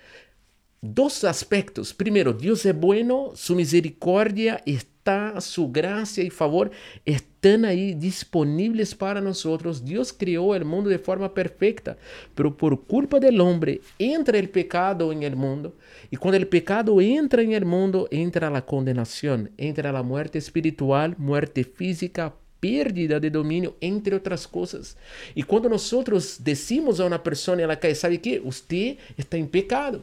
dos 0.80 1.24
aspectos. 1.24 1.92
Primero, 1.92 2.32
Dios 2.32 2.64
es 2.64 2.74
bueno, 2.74 3.32
su 3.34 3.54
misericordia 3.54 4.62
está 4.64 4.91
su 5.40 5.72
gracia 5.72 6.22
y 6.22 6.30
favor 6.30 6.70
están 7.04 7.64
ahí 7.64 7.94
disponibles 7.94 8.94
para 8.94 9.20
nosotros. 9.20 9.84
Dios 9.84 10.12
creó 10.12 10.54
el 10.54 10.64
mundo 10.64 10.90
de 10.90 10.98
forma 10.98 11.34
perfecta, 11.34 11.96
pero 12.34 12.56
por 12.56 12.84
culpa 12.84 13.18
del 13.18 13.40
hombre 13.40 13.80
entra 13.98 14.38
el 14.38 14.48
pecado 14.48 15.12
en 15.12 15.24
el 15.24 15.34
mundo. 15.34 15.74
Y 16.10 16.16
cuando 16.16 16.36
el 16.36 16.46
pecado 16.46 17.00
entra 17.00 17.42
en 17.42 17.52
el 17.52 17.64
mundo, 17.64 18.06
entra 18.10 18.48
la 18.48 18.64
condenación, 18.64 19.50
entra 19.56 19.90
la 19.90 20.02
muerte 20.02 20.38
espiritual, 20.38 21.16
muerte 21.18 21.64
física, 21.64 22.34
pérdida 22.60 23.18
de 23.18 23.30
dominio, 23.30 23.76
entre 23.80 24.14
otras 24.14 24.46
cosas. 24.46 24.96
Y 25.34 25.42
cuando 25.42 25.68
nosotros 25.68 26.36
decimos 26.44 27.00
a 27.00 27.06
una 27.06 27.20
persona 27.20 27.62
en 27.62 27.68
la 27.68 27.80
calle, 27.80 27.96
¿sabe 27.96 28.20
qué? 28.20 28.40
Usted 28.44 28.98
está 29.16 29.36
en 29.36 29.48
pecado. 29.48 30.00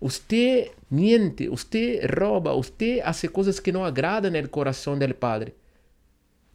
Usted 0.00 0.68
miente, 0.90 1.48
usted 1.48 2.04
roba, 2.06 2.54
usted 2.54 3.00
hace 3.04 3.28
cosas 3.28 3.60
que 3.60 3.72
no 3.72 3.84
agradan 3.84 4.36
el 4.36 4.50
corazón 4.50 4.98
del 4.98 5.14
Padre. 5.14 5.54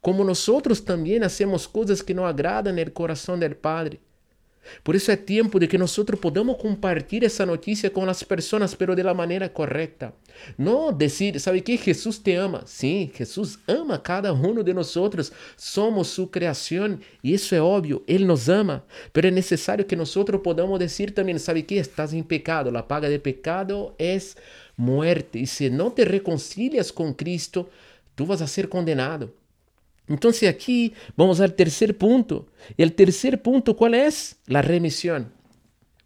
Como 0.02 0.24
nosotros 0.24 0.86
también 0.86 1.24
hacemos 1.24 1.68
cosas 1.68 2.04
que 2.04 2.14
no 2.14 2.28
agradan 2.28 2.80
el 2.80 2.94
corazón 2.94 3.40
del 3.40 3.56
Padre. 3.56 4.00
Por 4.84 4.96
eso 4.96 5.12
es 5.12 5.26
tiempo 5.26 5.60
de 5.60 5.68
que 5.68 5.78
nosotros 5.78 6.20
podamos 6.20 6.58
compartir 6.58 7.24
esa 7.24 7.46
noticia 7.46 7.92
con 7.92 8.06
las 8.06 8.24
personas, 8.24 8.76
pero 8.76 8.96
de 8.96 9.04
la 9.04 9.14
manera 9.14 9.52
correcta. 9.52 10.14
No 10.58 10.92
decir, 10.92 11.40
¿sabe 11.40 11.64
qué? 11.64 11.78
Jesús 11.78 12.22
te 12.22 12.38
ama. 12.38 12.64
Sí, 12.66 13.12
Jesús 13.16 13.60
ama 13.68 14.02
cada 14.02 14.34
uno 14.34 14.64
de 14.64 14.74
nosotros. 14.74 15.32
Somos 15.56 16.08
su 16.08 16.30
creación 16.30 17.02
y 17.22 17.34
eso 17.34 17.56
es 17.56 17.62
obvio. 17.62 18.04
Él 18.08 18.28
nos 18.28 18.48
ama. 18.50 18.84
Pero 19.12 19.28
es 19.28 19.34
necesario 19.34 19.88
que 19.88 19.96
nosotros 19.96 20.42
podamos 20.42 20.80
decir 20.80 21.14
también, 21.14 21.40
¿sabe 21.40 21.66
qué? 21.66 21.80
Estás 21.80 22.14
en 22.14 22.24
pecado. 22.24 22.72
La 22.72 22.88
paga 22.88 23.10
de 23.10 23.20
pecado 23.20 23.96
es 23.98 24.38
muerte. 24.76 25.40
Y 25.40 25.48
si 25.48 25.70
no 25.70 25.92
te 25.92 26.06
reconcilias 26.06 26.92
con 26.92 27.14
Cristo, 27.14 27.70
tú 28.16 28.26
vas 28.26 28.42
a 28.42 28.48
ser 28.48 28.70
condenado. 28.70 29.32
Entonces 30.08 30.50
aquí 30.50 30.94
vamos 31.16 31.40
al 31.42 31.54
tercer 31.54 31.98
punto. 31.98 32.48
El 32.78 32.94
tercer 32.94 33.42
punto, 33.42 33.76
¿cuál 33.76 33.94
es? 33.94 34.38
La 34.46 34.62
remisión. 34.62 35.32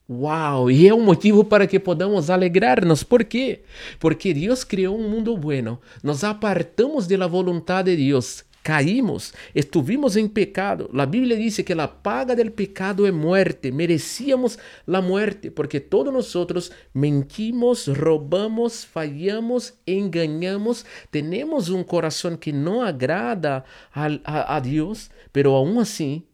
Wow, 0.07 0.69
y 0.69 0.87
es 0.87 0.91
un 0.91 1.05
motivo 1.05 1.47
para 1.47 1.67
que 1.67 1.79
podamos 1.79 2.29
alegrarnos. 2.29 3.05
¿Por 3.05 3.27
qué? 3.27 3.63
Porque 3.97 4.33
Dios 4.33 4.65
creó 4.65 4.91
un 4.91 5.09
mundo 5.09 5.37
bueno. 5.37 5.79
Nos 6.03 6.23
apartamos 6.23 7.07
de 7.07 7.17
la 7.17 7.27
voluntad 7.27 7.85
de 7.85 7.95
Dios 7.95 8.45
caímos, 8.61 9.33
estuvimos 9.53 10.15
en 10.15 10.29
pecado. 10.29 10.89
La 10.93 11.05
Biblia 11.05 11.35
dice 11.35 11.65
que 11.65 11.75
la 11.75 12.01
paga 12.01 12.35
del 12.35 12.51
pecado 12.51 13.07
es 13.07 13.13
muerte. 13.13 13.71
Merecíamos 13.71 14.59
la 14.85 15.01
muerte 15.01 15.51
porque 15.51 15.79
todos 15.79 16.13
nosotros 16.13 16.71
mentimos, 16.93 17.87
robamos, 17.87 18.85
fallamos, 18.85 19.75
engañamos. 19.85 20.85
Tenemos 21.09 21.69
un 21.69 21.83
corazón 21.83 22.37
que 22.37 22.53
no 22.53 22.83
agrada 22.83 23.65
a, 23.93 24.61
Dios, 24.61 25.11
pero 25.31 25.55
aún 25.55 25.79
así, 25.79 26.27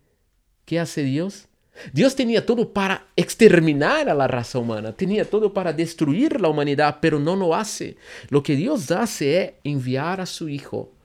¿qué 0.65 0.79
hace 0.79 1.03
Dios? 1.03 1.47
Dios 1.93 2.15
tenía 2.15 2.43
todo 2.43 2.73
para 2.73 3.05
exterminar 3.15 4.09
a 4.09 4.15
la 4.15 4.27
raza 4.27 4.57
humana, 4.57 4.93
tenía 4.93 5.23
todo 5.29 5.53
para 5.53 5.71
destruir 5.71 6.41
la 6.41 6.49
humanidad, 6.49 6.97
pero 6.99 7.19
no 7.19 7.35
lo 7.35 7.53
hace. 7.53 7.97
Lo 8.29 8.41
que 8.41 8.55
Dios 8.55 8.89
hace 8.89 9.41
es 9.43 9.51
enviar 9.63 10.19
a 10.19 10.25
su 10.25 10.49
Hijo 10.49 10.96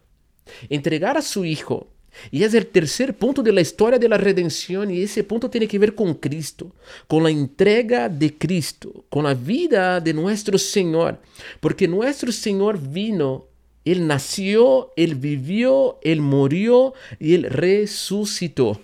entregar 0.69 1.17
a 1.17 1.23
su 1.23 1.45
Hijo. 1.45 1.89
Y 2.31 2.43
es 2.43 2.53
el 2.55 2.67
tercer 2.67 3.15
punto 3.15 3.43
de 3.43 3.53
la 3.53 3.61
historia 3.61 3.99
de 3.99 4.09
la 4.09 4.19
redención 4.19 4.91
y 4.91 5.03
ese 5.03 5.25
punto 5.25 5.49
tiene 5.49 5.67
que 5.67 5.79
ver 5.79 5.95
con 5.95 6.15
Cristo, 6.15 6.71
con 7.07 7.23
la 7.23 7.31
entrega 7.31 8.09
de 8.09 8.37
Cristo, 8.37 9.05
con 9.09 9.25
la 9.25 9.35
vida 9.35 9.99
de 10.01 10.13
nuestro 10.13 10.59
Señor. 10.59 11.19
Porque 11.61 11.89
nuestro 11.89 12.31
Señor 12.31 12.79
vino, 12.79 13.47
Él 13.85 14.07
nació, 14.07 14.93
Él 14.95 15.15
vivió, 15.15 15.99
Él 16.03 16.21
murió 16.21 16.93
y 17.19 17.35
Él 17.35 17.45
resucitó. 17.45 18.79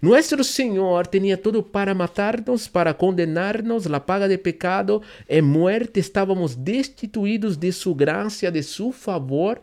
Nuestro 0.00 0.44
Señor 0.44 1.06
tenía 1.06 1.40
todo 1.40 1.64
para 1.64 1.94
matarnos, 1.94 2.68
para 2.68 2.96
condenarnos, 2.96 3.86
la 3.86 4.04
paga 4.04 4.28
de 4.28 4.38
pecado 4.38 5.02
es 5.26 5.42
muerte, 5.42 6.00
estábamos 6.00 6.64
destituidos 6.64 7.58
de 7.58 7.72
su 7.72 7.94
gracia, 7.94 8.50
de 8.50 8.62
su 8.62 8.92
favor. 8.92 9.60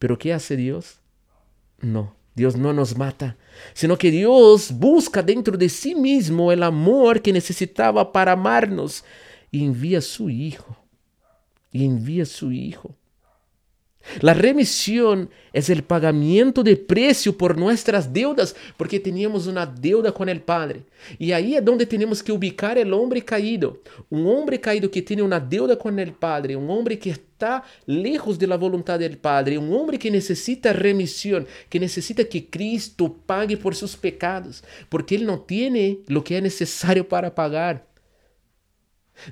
Pero 0.00 0.18
¿qué 0.18 0.32
hace 0.32 0.56
Dios? 0.56 0.98
No, 1.78 2.16
Dios 2.34 2.56
no 2.56 2.72
nos 2.72 2.96
mata, 2.96 3.36
sino 3.74 3.98
que 3.98 4.10
Dios 4.10 4.72
busca 4.72 5.22
dentro 5.22 5.58
de 5.58 5.68
sí 5.68 5.94
mismo 5.94 6.50
el 6.50 6.62
amor 6.62 7.20
que 7.20 7.34
necesitaba 7.34 8.10
para 8.10 8.32
amarnos 8.32 9.04
y 9.50 9.62
envía 9.62 10.00
su 10.00 10.30
Hijo. 10.30 10.74
Y 11.70 11.84
envía 11.84 12.24
su 12.24 12.50
Hijo. 12.50 12.96
La 14.20 14.34
remisión 14.34 15.30
es 15.52 15.70
el 15.70 15.82
pagamiento 15.82 16.62
de 16.62 16.76
precio 16.76 17.36
por 17.36 17.56
nuestras 17.56 18.12
deudas, 18.12 18.56
porque 18.76 18.98
teníamos 18.98 19.46
una 19.46 19.66
deuda 19.66 20.12
con 20.12 20.28
el 20.28 20.40
Padre. 20.40 20.84
Y 21.18 21.32
ahí 21.32 21.54
es 21.54 21.64
donde 21.64 21.86
tenemos 21.86 22.22
que 22.22 22.32
ubicar 22.32 22.78
el 22.78 22.92
hombre 22.92 23.24
caído. 23.24 23.78
Un 24.08 24.26
hombre 24.26 24.60
caído 24.60 24.90
que 24.90 25.02
tiene 25.02 25.22
una 25.22 25.38
deuda 25.38 25.76
con 25.76 25.98
el 25.98 26.12
Padre, 26.12 26.56
un 26.56 26.68
hombre 26.70 26.98
que 26.98 27.10
está 27.10 27.62
lejos 27.86 28.38
de 28.38 28.46
la 28.46 28.56
voluntad 28.56 28.98
del 28.98 29.16
Padre, 29.18 29.58
un 29.58 29.72
hombre 29.74 29.98
que 29.98 30.10
necesita 30.10 30.72
remisión, 30.72 31.46
que 31.68 31.80
necesita 31.80 32.24
que 32.24 32.46
Cristo 32.48 33.14
pague 33.26 33.56
por 33.56 33.74
sus 33.74 33.96
pecados, 33.96 34.64
porque 34.88 35.14
él 35.14 35.24
no 35.24 35.40
tiene 35.40 36.00
lo 36.06 36.24
que 36.24 36.36
es 36.36 36.42
necesario 36.42 37.08
para 37.08 37.34
pagar. 37.34 37.89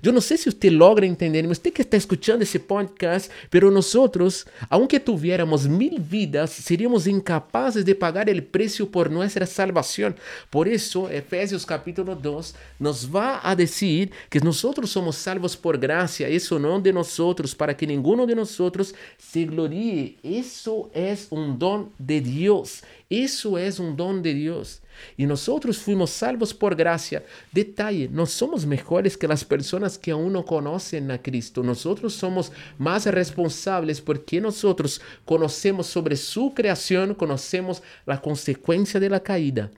Yo 0.02 0.12
no 0.12 0.20
sé 0.20 0.36
si 0.36 0.48
usted 0.48 0.70
logra 0.72 1.06
entenderme, 1.06 1.52
usted 1.52 1.72
que 1.72 1.82
está 1.82 1.96
escuchando 1.96 2.42
ese 2.42 2.60
podcast, 2.60 3.30
pero 3.50 3.70
nosotros, 3.70 4.46
aunque 4.68 5.00
tuviéramos 5.00 5.66
mil 5.66 6.00
vidas, 6.00 6.50
seríamos 6.50 7.06
incapaces 7.06 7.84
de 7.84 7.94
pagar 7.94 8.28
el 8.28 8.42
precio 8.42 8.90
por 8.90 9.10
nuestra 9.10 9.46
salvación. 9.46 10.16
Por 10.50 10.68
eso, 10.68 11.08
Efesios 11.10 11.66
capítulo 11.66 12.14
2 12.14 12.54
nos 12.78 13.14
va 13.14 13.40
a 13.42 13.54
decir 13.54 14.10
que 14.28 14.40
nosotros 14.40 14.90
somos 14.90 15.16
salvos 15.16 15.56
por 15.56 15.78
gracia, 15.78 16.28
eso 16.28 16.58
no 16.58 16.80
de 16.80 16.92
nosotros, 16.92 17.54
para 17.54 17.76
que 17.76 17.86
ninguno 17.86 18.26
de 18.26 18.34
nosotros 18.34 18.94
se 19.18 19.44
gloríe. 19.44 20.16
Eso 20.22 20.90
es 20.94 21.26
un 21.30 21.58
don 21.58 21.90
de 21.98 22.20
Dios. 22.20 22.82
Eso 23.10 23.56
es 23.56 23.78
un 23.78 23.96
don 23.96 24.22
de 24.22 24.34
Dios. 24.34 24.82
Y 25.16 25.24
nosotros 25.24 25.78
fuimos 25.78 26.10
salvos 26.10 26.52
por 26.52 26.76
gracia. 26.76 27.24
Detalle, 27.52 28.08
no 28.10 28.26
somos 28.26 28.66
mejores 28.66 29.16
que 29.16 29.26
las 29.26 29.44
personas 29.44 29.96
que 29.96 30.10
aún 30.10 30.34
no 30.34 30.44
conocen 30.44 31.10
a 31.10 31.22
Cristo. 31.22 31.62
Nosotros 31.62 32.12
somos 32.12 32.52
más 32.76 33.06
responsables 33.06 34.02
porque 34.02 34.42
nosotros 34.42 35.00
conocemos 35.24 35.86
sobre 35.86 36.16
su 36.16 36.52
creación, 36.52 37.14
conocemos 37.14 37.82
la 38.04 38.20
consecuencia 38.20 39.00
de 39.00 39.08
la 39.08 39.20
caída. 39.20 39.70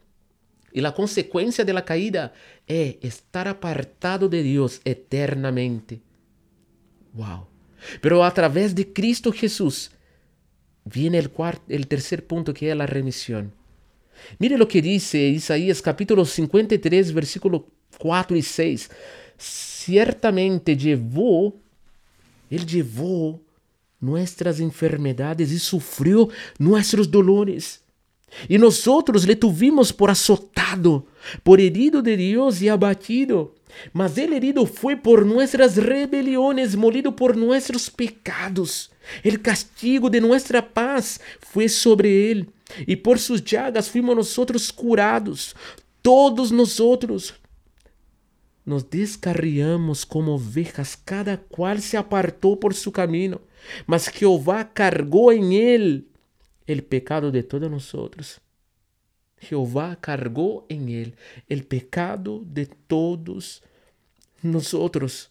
Y 0.73 0.81
la 0.81 0.93
consecuencia 0.93 1.63
de 1.63 1.73
la 1.73 1.85
caída 1.85 2.33
es 2.67 2.97
estar 3.01 3.47
apartado 3.47 4.27
de 4.27 4.43
Dios 4.43 4.81
eternamente. 4.83 6.01
Wow. 7.13 7.47
Pero 8.01 8.25
a 8.25 8.33
través 8.33 8.75
de 8.75 8.91
Cristo 8.91 9.31
Jesús 9.31 9.91
viene 10.85 11.17
el, 11.17 11.31
el 11.69 11.87
tercer 11.87 12.25
punto 12.25 12.53
que 12.53 12.71
es 12.71 12.77
la 12.77 12.85
remisión. 12.85 13.53
Mire 14.39 14.57
lo 14.57 14.67
que 14.67 14.81
dice 14.81 15.17
Isaías 15.17 15.81
capítulo 15.81 16.25
53, 16.25 17.13
versículo 17.13 17.67
4 17.97 18.37
y 18.37 18.41
6. 18.41 18.89
Ciertamente 19.37 20.77
llevó, 20.77 21.55
Él 22.49 22.65
llevó 22.65 23.41
nuestras 23.99 24.59
enfermedades 24.59 25.51
y 25.51 25.59
sufrió 25.59 26.29
nuestros 26.57 27.09
dolores. 27.09 27.80
Y 28.47 28.57
nosotros 28.57 29.27
le 29.27 29.35
tuvimos 29.35 29.91
por 29.91 30.09
azotado, 30.09 31.05
por 31.43 31.59
herido 31.59 32.01
de 32.01 32.17
Dios 32.17 32.61
y 32.61 32.69
abatido. 32.69 33.55
Mas 33.93 34.17
el 34.17 34.33
herido 34.33 34.65
fue 34.65 34.97
por 34.97 35.25
nuestras 35.25 35.77
rebeliones, 35.77 36.75
molido 36.75 37.15
por 37.15 37.37
nuestros 37.37 37.89
pecados. 37.89 38.91
El 39.23 39.41
castigo 39.41 40.09
de 40.09 40.21
nuestra 40.21 40.73
paz 40.73 41.19
fue 41.39 41.67
sobre 41.69 42.31
él 42.31 42.49
e 42.87 42.95
por 42.95 43.19
suas 43.19 43.43
llagas 43.43 43.89
fuimos 43.89 44.15
nosotros 44.15 44.71
curados. 44.71 45.55
Todos 46.01 46.51
nosotros 46.51 47.35
nos 48.65 48.89
descarriamos 48.89 50.05
como 50.05 50.35
ovejas, 50.35 50.95
cada 50.95 51.37
cual 51.37 51.81
se 51.81 51.97
apartou 51.97 52.57
por 52.57 52.73
su 52.73 52.91
camino, 52.91 53.41
mas 53.85 54.07
Jehová 54.07 54.63
cargou 54.63 55.31
em 55.31 55.55
ele 55.55 56.10
el 56.71 56.83
pecado 56.83 57.31
de 57.31 57.43
todos 57.43 57.69
nosotros. 57.69 58.39
Jehová 59.39 59.95
cargou 59.95 60.65
em 60.69 60.93
ele 60.93 61.15
el 61.49 61.63
pecado 61.63 62.43
de 62.45 62.65
todos 62.65 63.61
nosotros. 64.43 65.29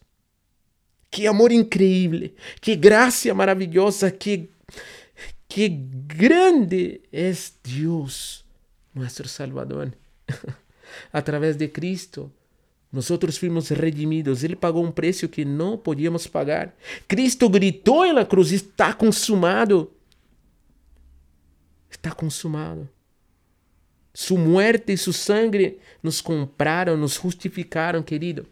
Que 1.10 1.26
amor 1.26 1.52
increíble, 1.52 2.34
que 2.60 2.76
gracia 2.76 3.34
maravillosa, 3.34 4.10
que 4.10 4.50
Qué 5.50 5.68
grande 6.06 7.02
es 7.10 7.58
Dios, 7.64 8.44
nuestro 8.94 9.26
Salvador. 9.26 9.92
A 11.12 11.22
través 11.22 11.58
de 11.58 11.72
Cristo, 11.72 12.32
nosotros 12.92 13.36
fuimos 13.36 13.68
redimidos. 13.70 14.44
Ele 14.44 14.54
pagou 14.54 14.84
um 14.84 14.92
preço 14.92 15.28
que 15.28 15.44
não 15.44 15.76
podíamos 15.76 16.28
pagar. 16.28 16.72
Cristo 17.08 17.48
gritou 17.48 18.12
na 18.12 18.24
cruz: 18.24 18.52
está 18.52 18.94
consumado. 18.94 19.90
Está 21.90 22.12
consumado. 22.12 22.88
Su 24.12 24.36
muerte 24.36 24.92
e 24.92 24.96
su 24.96 25.12
sangre 25.12 25.78
nos 26.02 26.22
compraram, 26.22 26.96
nos 26.98 27.16
justificaram, 27.16 28.02
querido. 28.02 28.46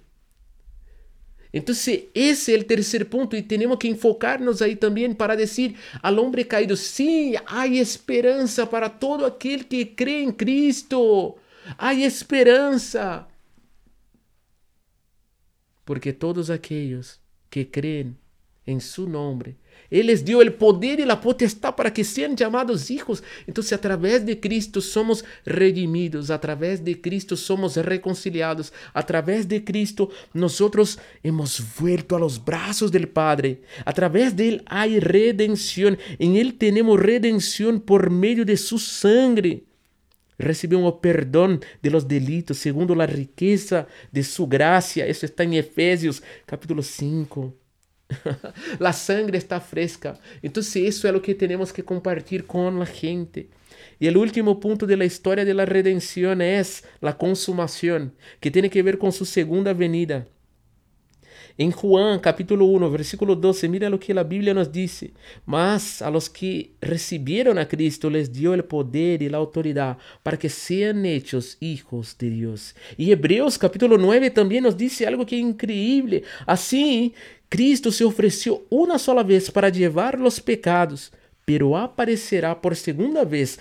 Entonces, 1.53 2.05
ese 2.15 2.31
es 2.33 2.49
el 2.49 2.67
tercer 2.67 3.09
punto 3.09 3.37
y 3.37 3.43
tenemos 3.43 3.79
que 3.79 3.89
enfocarnos 3.89 4.61
ahí 4.61 4.77
también 4.77 5.15
para 5.15 5.35
decir 5.35 5.77
al 6.03 6.19
hombre 6.19 6.47
caído, 6.47 6.77
sí, 6.77 7.35
hay 7.47 7.79
esperanza 7.79 8.69
para 8.69 8.99
todo 8.99 9.25
aquel 9.25 9.67
que 9.67 9.95
cree 9.95 10.23
en 10.23 10.33
Cristo. 10.33 11.37
Hay 11.79 12.05
esperanza. 12.05 13.29
Porque 15.85 16.13
todos 16.13 16.51
aquellos 16.51 17.21
que 17.49 17.71
creen 17.71 18.19
en 18.67 18.81
su 18.81 19.09
nombre 19.09 19.57
Él 19.91 20.09
les 20.09 20.25
dio 20.25 20.43
el 20.43 20.53
poder 20.53 21.01
y 21.01 21.05
la 21.05 21.21
potestad 21.21 21.75
para 21.75 21.93
que 21.93 22.05
sean 22.05 22.37
llamados 22.37 22.91
hijos. 22.91 23.23
Entonces 23.47 23.73
a 23.73 23.81
través 23.81 24.27
de 24.27 24.39
Cristo 24.39 24.81
somos 24.81 25.25
redimidos, 25.45 26.31
a 26.31 26.41
través 26.41 26.85
de 26.85 27.01
Cristo 27.01 27.37
somos 27.37 27.77
reconciliados, 27.77 28.73
a 28.93 29.05
través 29.05 29.49
de 29.49 29.65
Cristo 29.65 30.11
nosotros 30.35 30.99
hemos 31.23 31.63
vuelto 31.79 32.17
a 32.17 32.19
los 32.19 32.45
brazos 32.45 32.93
del 32.93 33.09
Padre. 33.09 33.63
A 33.85 33.93
través 33.93 34.37
de 34.37 34.49
Él 34.49 34.63
hay 34.67 35.01
redención. 35.01 35.99
En 36.19 36.37
Él 36.37 36.59
tenemos 36.59 37.01
redención 37.01 37.81
por 37.81 38.11
medio 38.11 38.45
de 38.45 38.57
su 38.57 38.79
sangre. 38.79 39.65
Recibimos 40.39 40.95
perdón 41.03 41.61
de 41.83 41.91
los 41.91 42.07
delitos 42.07 42.59
segundo 42.59 42.95
la 42.95 43.07
riqueza 43.07 43.89
de 44.13 44.23
su 44.23 44.47
gracia. 44.47 45.07
Eso 45.07 45.27
está 45.27 45.43
en 45.43 45.55
Efesios 45.55 46.23
capítulo 46.47 46.83
5. 46.83 47.55
la 48.79 48.93
sangre 48.93 49.39
está 49.39 49.61
fresca. 49.61 50.19
Entonces 50.43 50.85
eso 50.85 51.07
es 51.07 51.15
lo 51.15 51.23
que 51.23 51.35
tenemos 51.35 51.73
que 51.73 51.85
compartir 51.85 52.47
con 52.47 52.79
la 52.79 52.87
gente. 52.87 53.49
Y 54.01 54.07
el 54.07 54.17
último 54.17 54.61
punto 54.61 54.87
de 54.87 54.97
la 54.97 55.05
historia 55.05 55.45
de 55.45 55.55
la 55.55 55.67
redención 55.67 56.41
es 56.41 56.85
la 57.01 57.17
consumación, 57.17 58.15
que 58.41 58.51
tiene 58.51 58.71
que 58.71 58.83
ver 58.83 58.99
con 58.99 59.13
su 59.13 59.25
segunda 59.25 59.73
venida. 59.73 60.27
En 61.61 61.73
Juan 61.73 62.21
capítulo 62.21 62.67
1, 62.67 62.89
versículo 62.89 63.35
12, 63.35 63.69
mira 63.69 63.91
lo 63.91 63.99
que 63.99 64.15
la 64.15 64.23
Biblia 64.23 64.55
nos 64.55 64.71
dice. 64.71 65.13
Mas 65.45 66.01
a 66.03 66.09
los 66.09 66.31
que 66.31 66.71
recibieron 66.81 67.59
a 67.59 67.67
Cristo 67.67 68.09
les 68.09 68.33
dio 68.33 68.55
el 68.55 68.65
poder 68.65 69.23
y 69.23 69.29
la 69.29 69.39
autoridad 69.39 69.99
para 70.23 70.39
que 70.39 70.49
sean 70.49 71.05
hechos 71.05 71.57
hijos 71.59 72.17
de 72.17 72.31
Dios. 72.31 72.77
Y 72.97 73.11
Hebreos 73.11 73.59
capítulo 73.59 73.99
9 73.99 74.31
también 74.31 74.63
nos 74.63 74.77
dice 74.77 75.05
algo 75.05 75.27
que 75.27 75.35
es 75.35 75.43
increíble. 75.43 76.23
Así 76.47 77.13
Cristo 77.49 77.91
se 77.91 78.05
ofreció 78.05 78.65
una 78.69 78.99
sola 78.99 79.23
vez 79.23 79.51
para 79.51 79.71
llevar 79.71 80.21
los 80.21 80.41
pecados, 80.41 81.13
pero 81.45 81.77
aparecerá 81.77 82.61
por 82.61 82.77
segunda 82.77 83.25
vez, 83.25 83.59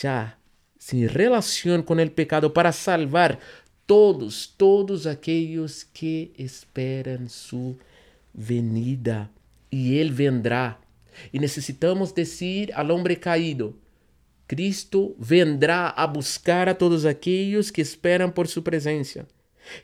ya 0.00 0.38
sin 0.78 1.08
relación 1.08 1.82
con 1.82 1.98
el 2.00 2.12
pecado, 2.12 2.52
para 2.52 2.72
salvar 2.72 3.40
todos, 3.86 4.54
todos 4.56 5.06
aquellos 5.06 5.84
que 5.84 6.32
esperan 6.36 7.28
su 7.28 7.76
venida. 8.32 9.30
Y 9.68 9.98
Él 9.98 10.12
vendrá. 10.12 10.80
Y 11.32 11.40
necesitamos 11.40 12.14
decir 12.14 12.72
al 12.74 12.90
hombre 12.90 13.18
caído, 13.18 13.74
Cristo 14.46 15.14
vendrá 15.18 15.88
a 15.88 16.06
buscar 16.06 16.68
a 16.68 16.78
todos 16.78 17.04
aquellos 17.04 17.72
que 17.72 17.82
esperan 17.82 18.32
por 18.32 18.46
su 18.46 18.62
presencia. 18.62 19.26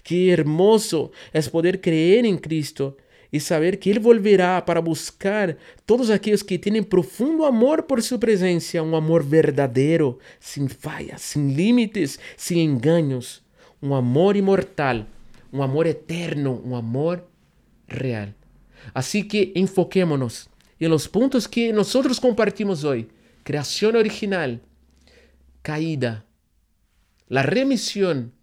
Qué 0.05 0.33
hermoso 0.33 1.11
es 1.33 1.49
poder 1.49 1.81
creer 1.81 2.25
en 2.25 2.39
Cristo 2.39 2.97
y 3.35 3.41
saber 3.41 3.79
que 3.79 3.91
Él 3.91 3.99
volverá 3.99 4.63
para 4.65 4.81
buscar 4.81 5.57
todos 5.87 6.11
aquellos 6.11 6.45
que 6.45 6.59
tienen 6.59 6.85
profundo 6.85 7.47
amor 7.47 7.87
por 7.87 8.03
su 8.03 8.21
presencia, 8.21 8.83
un 8.83 8.95
amor 8.95 9.27
verdadero, 9.27 10.19
sin 10.39 10.69
fallas, 10.69 11.23
sin 11.23 11.57
límites, 11.57 12.21
sin 12.37 12.59
engaños, 12.59 13.43
un 13.81 13.95
amor 13.95 14.37
inmortal, 14.37 15.09
un 15.51 15.63
amor 15.63 15.87
eterno, 15.87 16.53
un 16.63 16.75
amor 16.75 17.27
real. 17.89 18.35
Así 18.93 19.27
que 19.27 19.53
enfoquémonos 19.55 20.51
en 20.79 20.91
los 20.91 21.09
puntos 21.09 21.49
que 21.49 21.73
nosotros 21.73 22.21
compartimos 22.21 22.85
hoy. 22.85 23.09
Creación 23.45 23.97
original, 23.97 24.61
caída, 25.63 26.27
la 27.29 27.43
remisión 27.43 28.35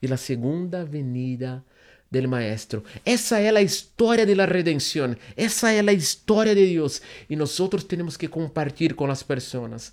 y 0.00 0.06
la 0.06 0.16
segunda 0.16 0.84
venida 0.84 1.64
del 2.10 2.28
Maestro. 2.28 2.82
Esa 3.04 3.40
es 3.40 3.52
la 3.52 3.60
historia 3.60 4.24
de 4.24 4.36
la 4.36 4.46
redención, 4.46 5.18
esa 5.36 5.74
es 5.74 5.84
la 5.84 5.92
historia 5.92 6.54
de 6.54 6.64
Dios 6.64 7.02
y 7.28 7.36
nosotros 7.36 7.86
tenemos 7.86 8.16
que 8.16 8.30
compartir 8.30 8.96
con 8.96 9.08
las 9.08 9.24
personas. 9.24 9.92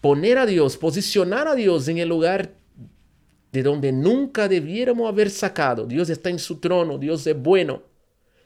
Poner 0.00 0.38
a 0.38 0.46
Dios, 0.46 0.76
posicionar 0.76 1.48
a 1.48 1.54
Dios 1.54 1.88
en 1.88 1.98
el 1.98 2.08
lugar 2.08 2.54
de 3.52 3.62
donde 3.62 3.92
nunca 3.92 4.48
debiéramos 4.48 5.08
haber 5.08 5.30
sacado. 5.30 5.86
Dios 5.86 6.10
está 6.10 6.28
en 6.28 6.38
su 6.38 6.58
trono, 6.58 6.98
Dios 6.98 7.26
es 7.26 7.40
bueno. 7.40 7.82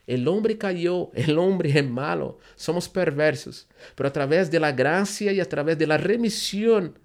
El 0.07 0.27
hombre 0.29 0.57
cayó, 0.57 1.11
el 1.15 1.39
hombre 1.39 1.71
es 1.71 1.87
malo, 1.87 2.39
somos 2.57 2.89
perversos, 2.89 3.69
pero 3.95 4.09
a 4.09 4.13
través 4.13 4.51
de 4.51 4.61
la 4.61 4.73
gracia 4.73 5.33
y 5.33 5.41
a 5.41 5.45
través 5.45 5.77
de 5.77 5.87
la 5.87 5.99
remisión 5.99 6.99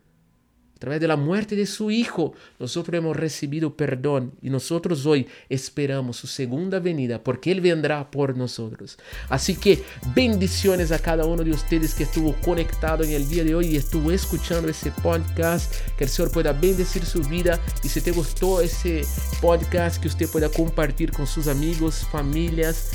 través 0.83 0.99
de 0.99 1.07
la 1.07 1.15
muerte 1.15 1.55
de 1.55 1.65
su 1.65 1.91
Hijo, 1.91 2.33
nosotros 2.59 2.97
hemos 2.97 3.15
recibido 3.15 3.77
perdón 3.77 4.33
y 4.41 4.49
nosotros 4.49 5.05
hoy 5.05 5.27
esperamos 5.47 6.17
su 6.17 6.27
segunda 6.27 6.79
venida 6.79 7.23
porque 7.23 7.53
Él 7.53 7.61
vendrá 7.61 8.11
por 8.11 8.35
nosotros. 8.35 8.97
Así 9.29 9.55
que 9.55 9.81
bendiciones 10.13 10.91
a 10.91 10.99
cada 10.99 11.23
uno 11.23 11.41
de 11.45 11.51
ustedes 11.51 11.93
que 11.93 12.03
estuvo 12.03 12.35
conectado 12.41 13.05
en 13.05 13.11
el 13.11 13.29
día 13.29 13.45
de 13.45 13.55
hoy 13.55 13.67
y 13.67 13.75
estuvo 13.77 14.11
escuchando 14.11 14.67
ese 14.67 14.91
podcast. 15.01 15.73
Que 15.97 16.03
el 16.03 16.09
Señor 16.09 16.33
pueda 16.33 16.51
bendecir 16.51 17.05
su 17.05 17.21
vida 17.21 17.61
y 17.81 17.87
si 17.87 18.01
te 18.01 18.11
gustó 18.11 18.59
ese 18.59 19.05
podcast, 19.39 20.01
que 20.01 20.09
usted 20.09 20.27
pueda 20.27 20.49
compartir 20.49 21.13
con 21.13 21.27
sus 21.27 21.47
amigos, 21.47 22.05
familias 22.11 22.89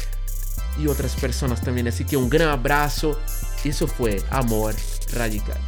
y 0.79 0.89
otras 0.89 1.17
personas 1.17 1.63
también. 1.63 1.89
Así 1.89 2.05
que 2.05 2.19
un 2.19 2.29
gran 2.29 2.49
abrazo. 2.49 3.19
Eso 3.65 3.87
fue 3.87 4.23
Amor 4.31 4.75
Radical. 5.15 5.59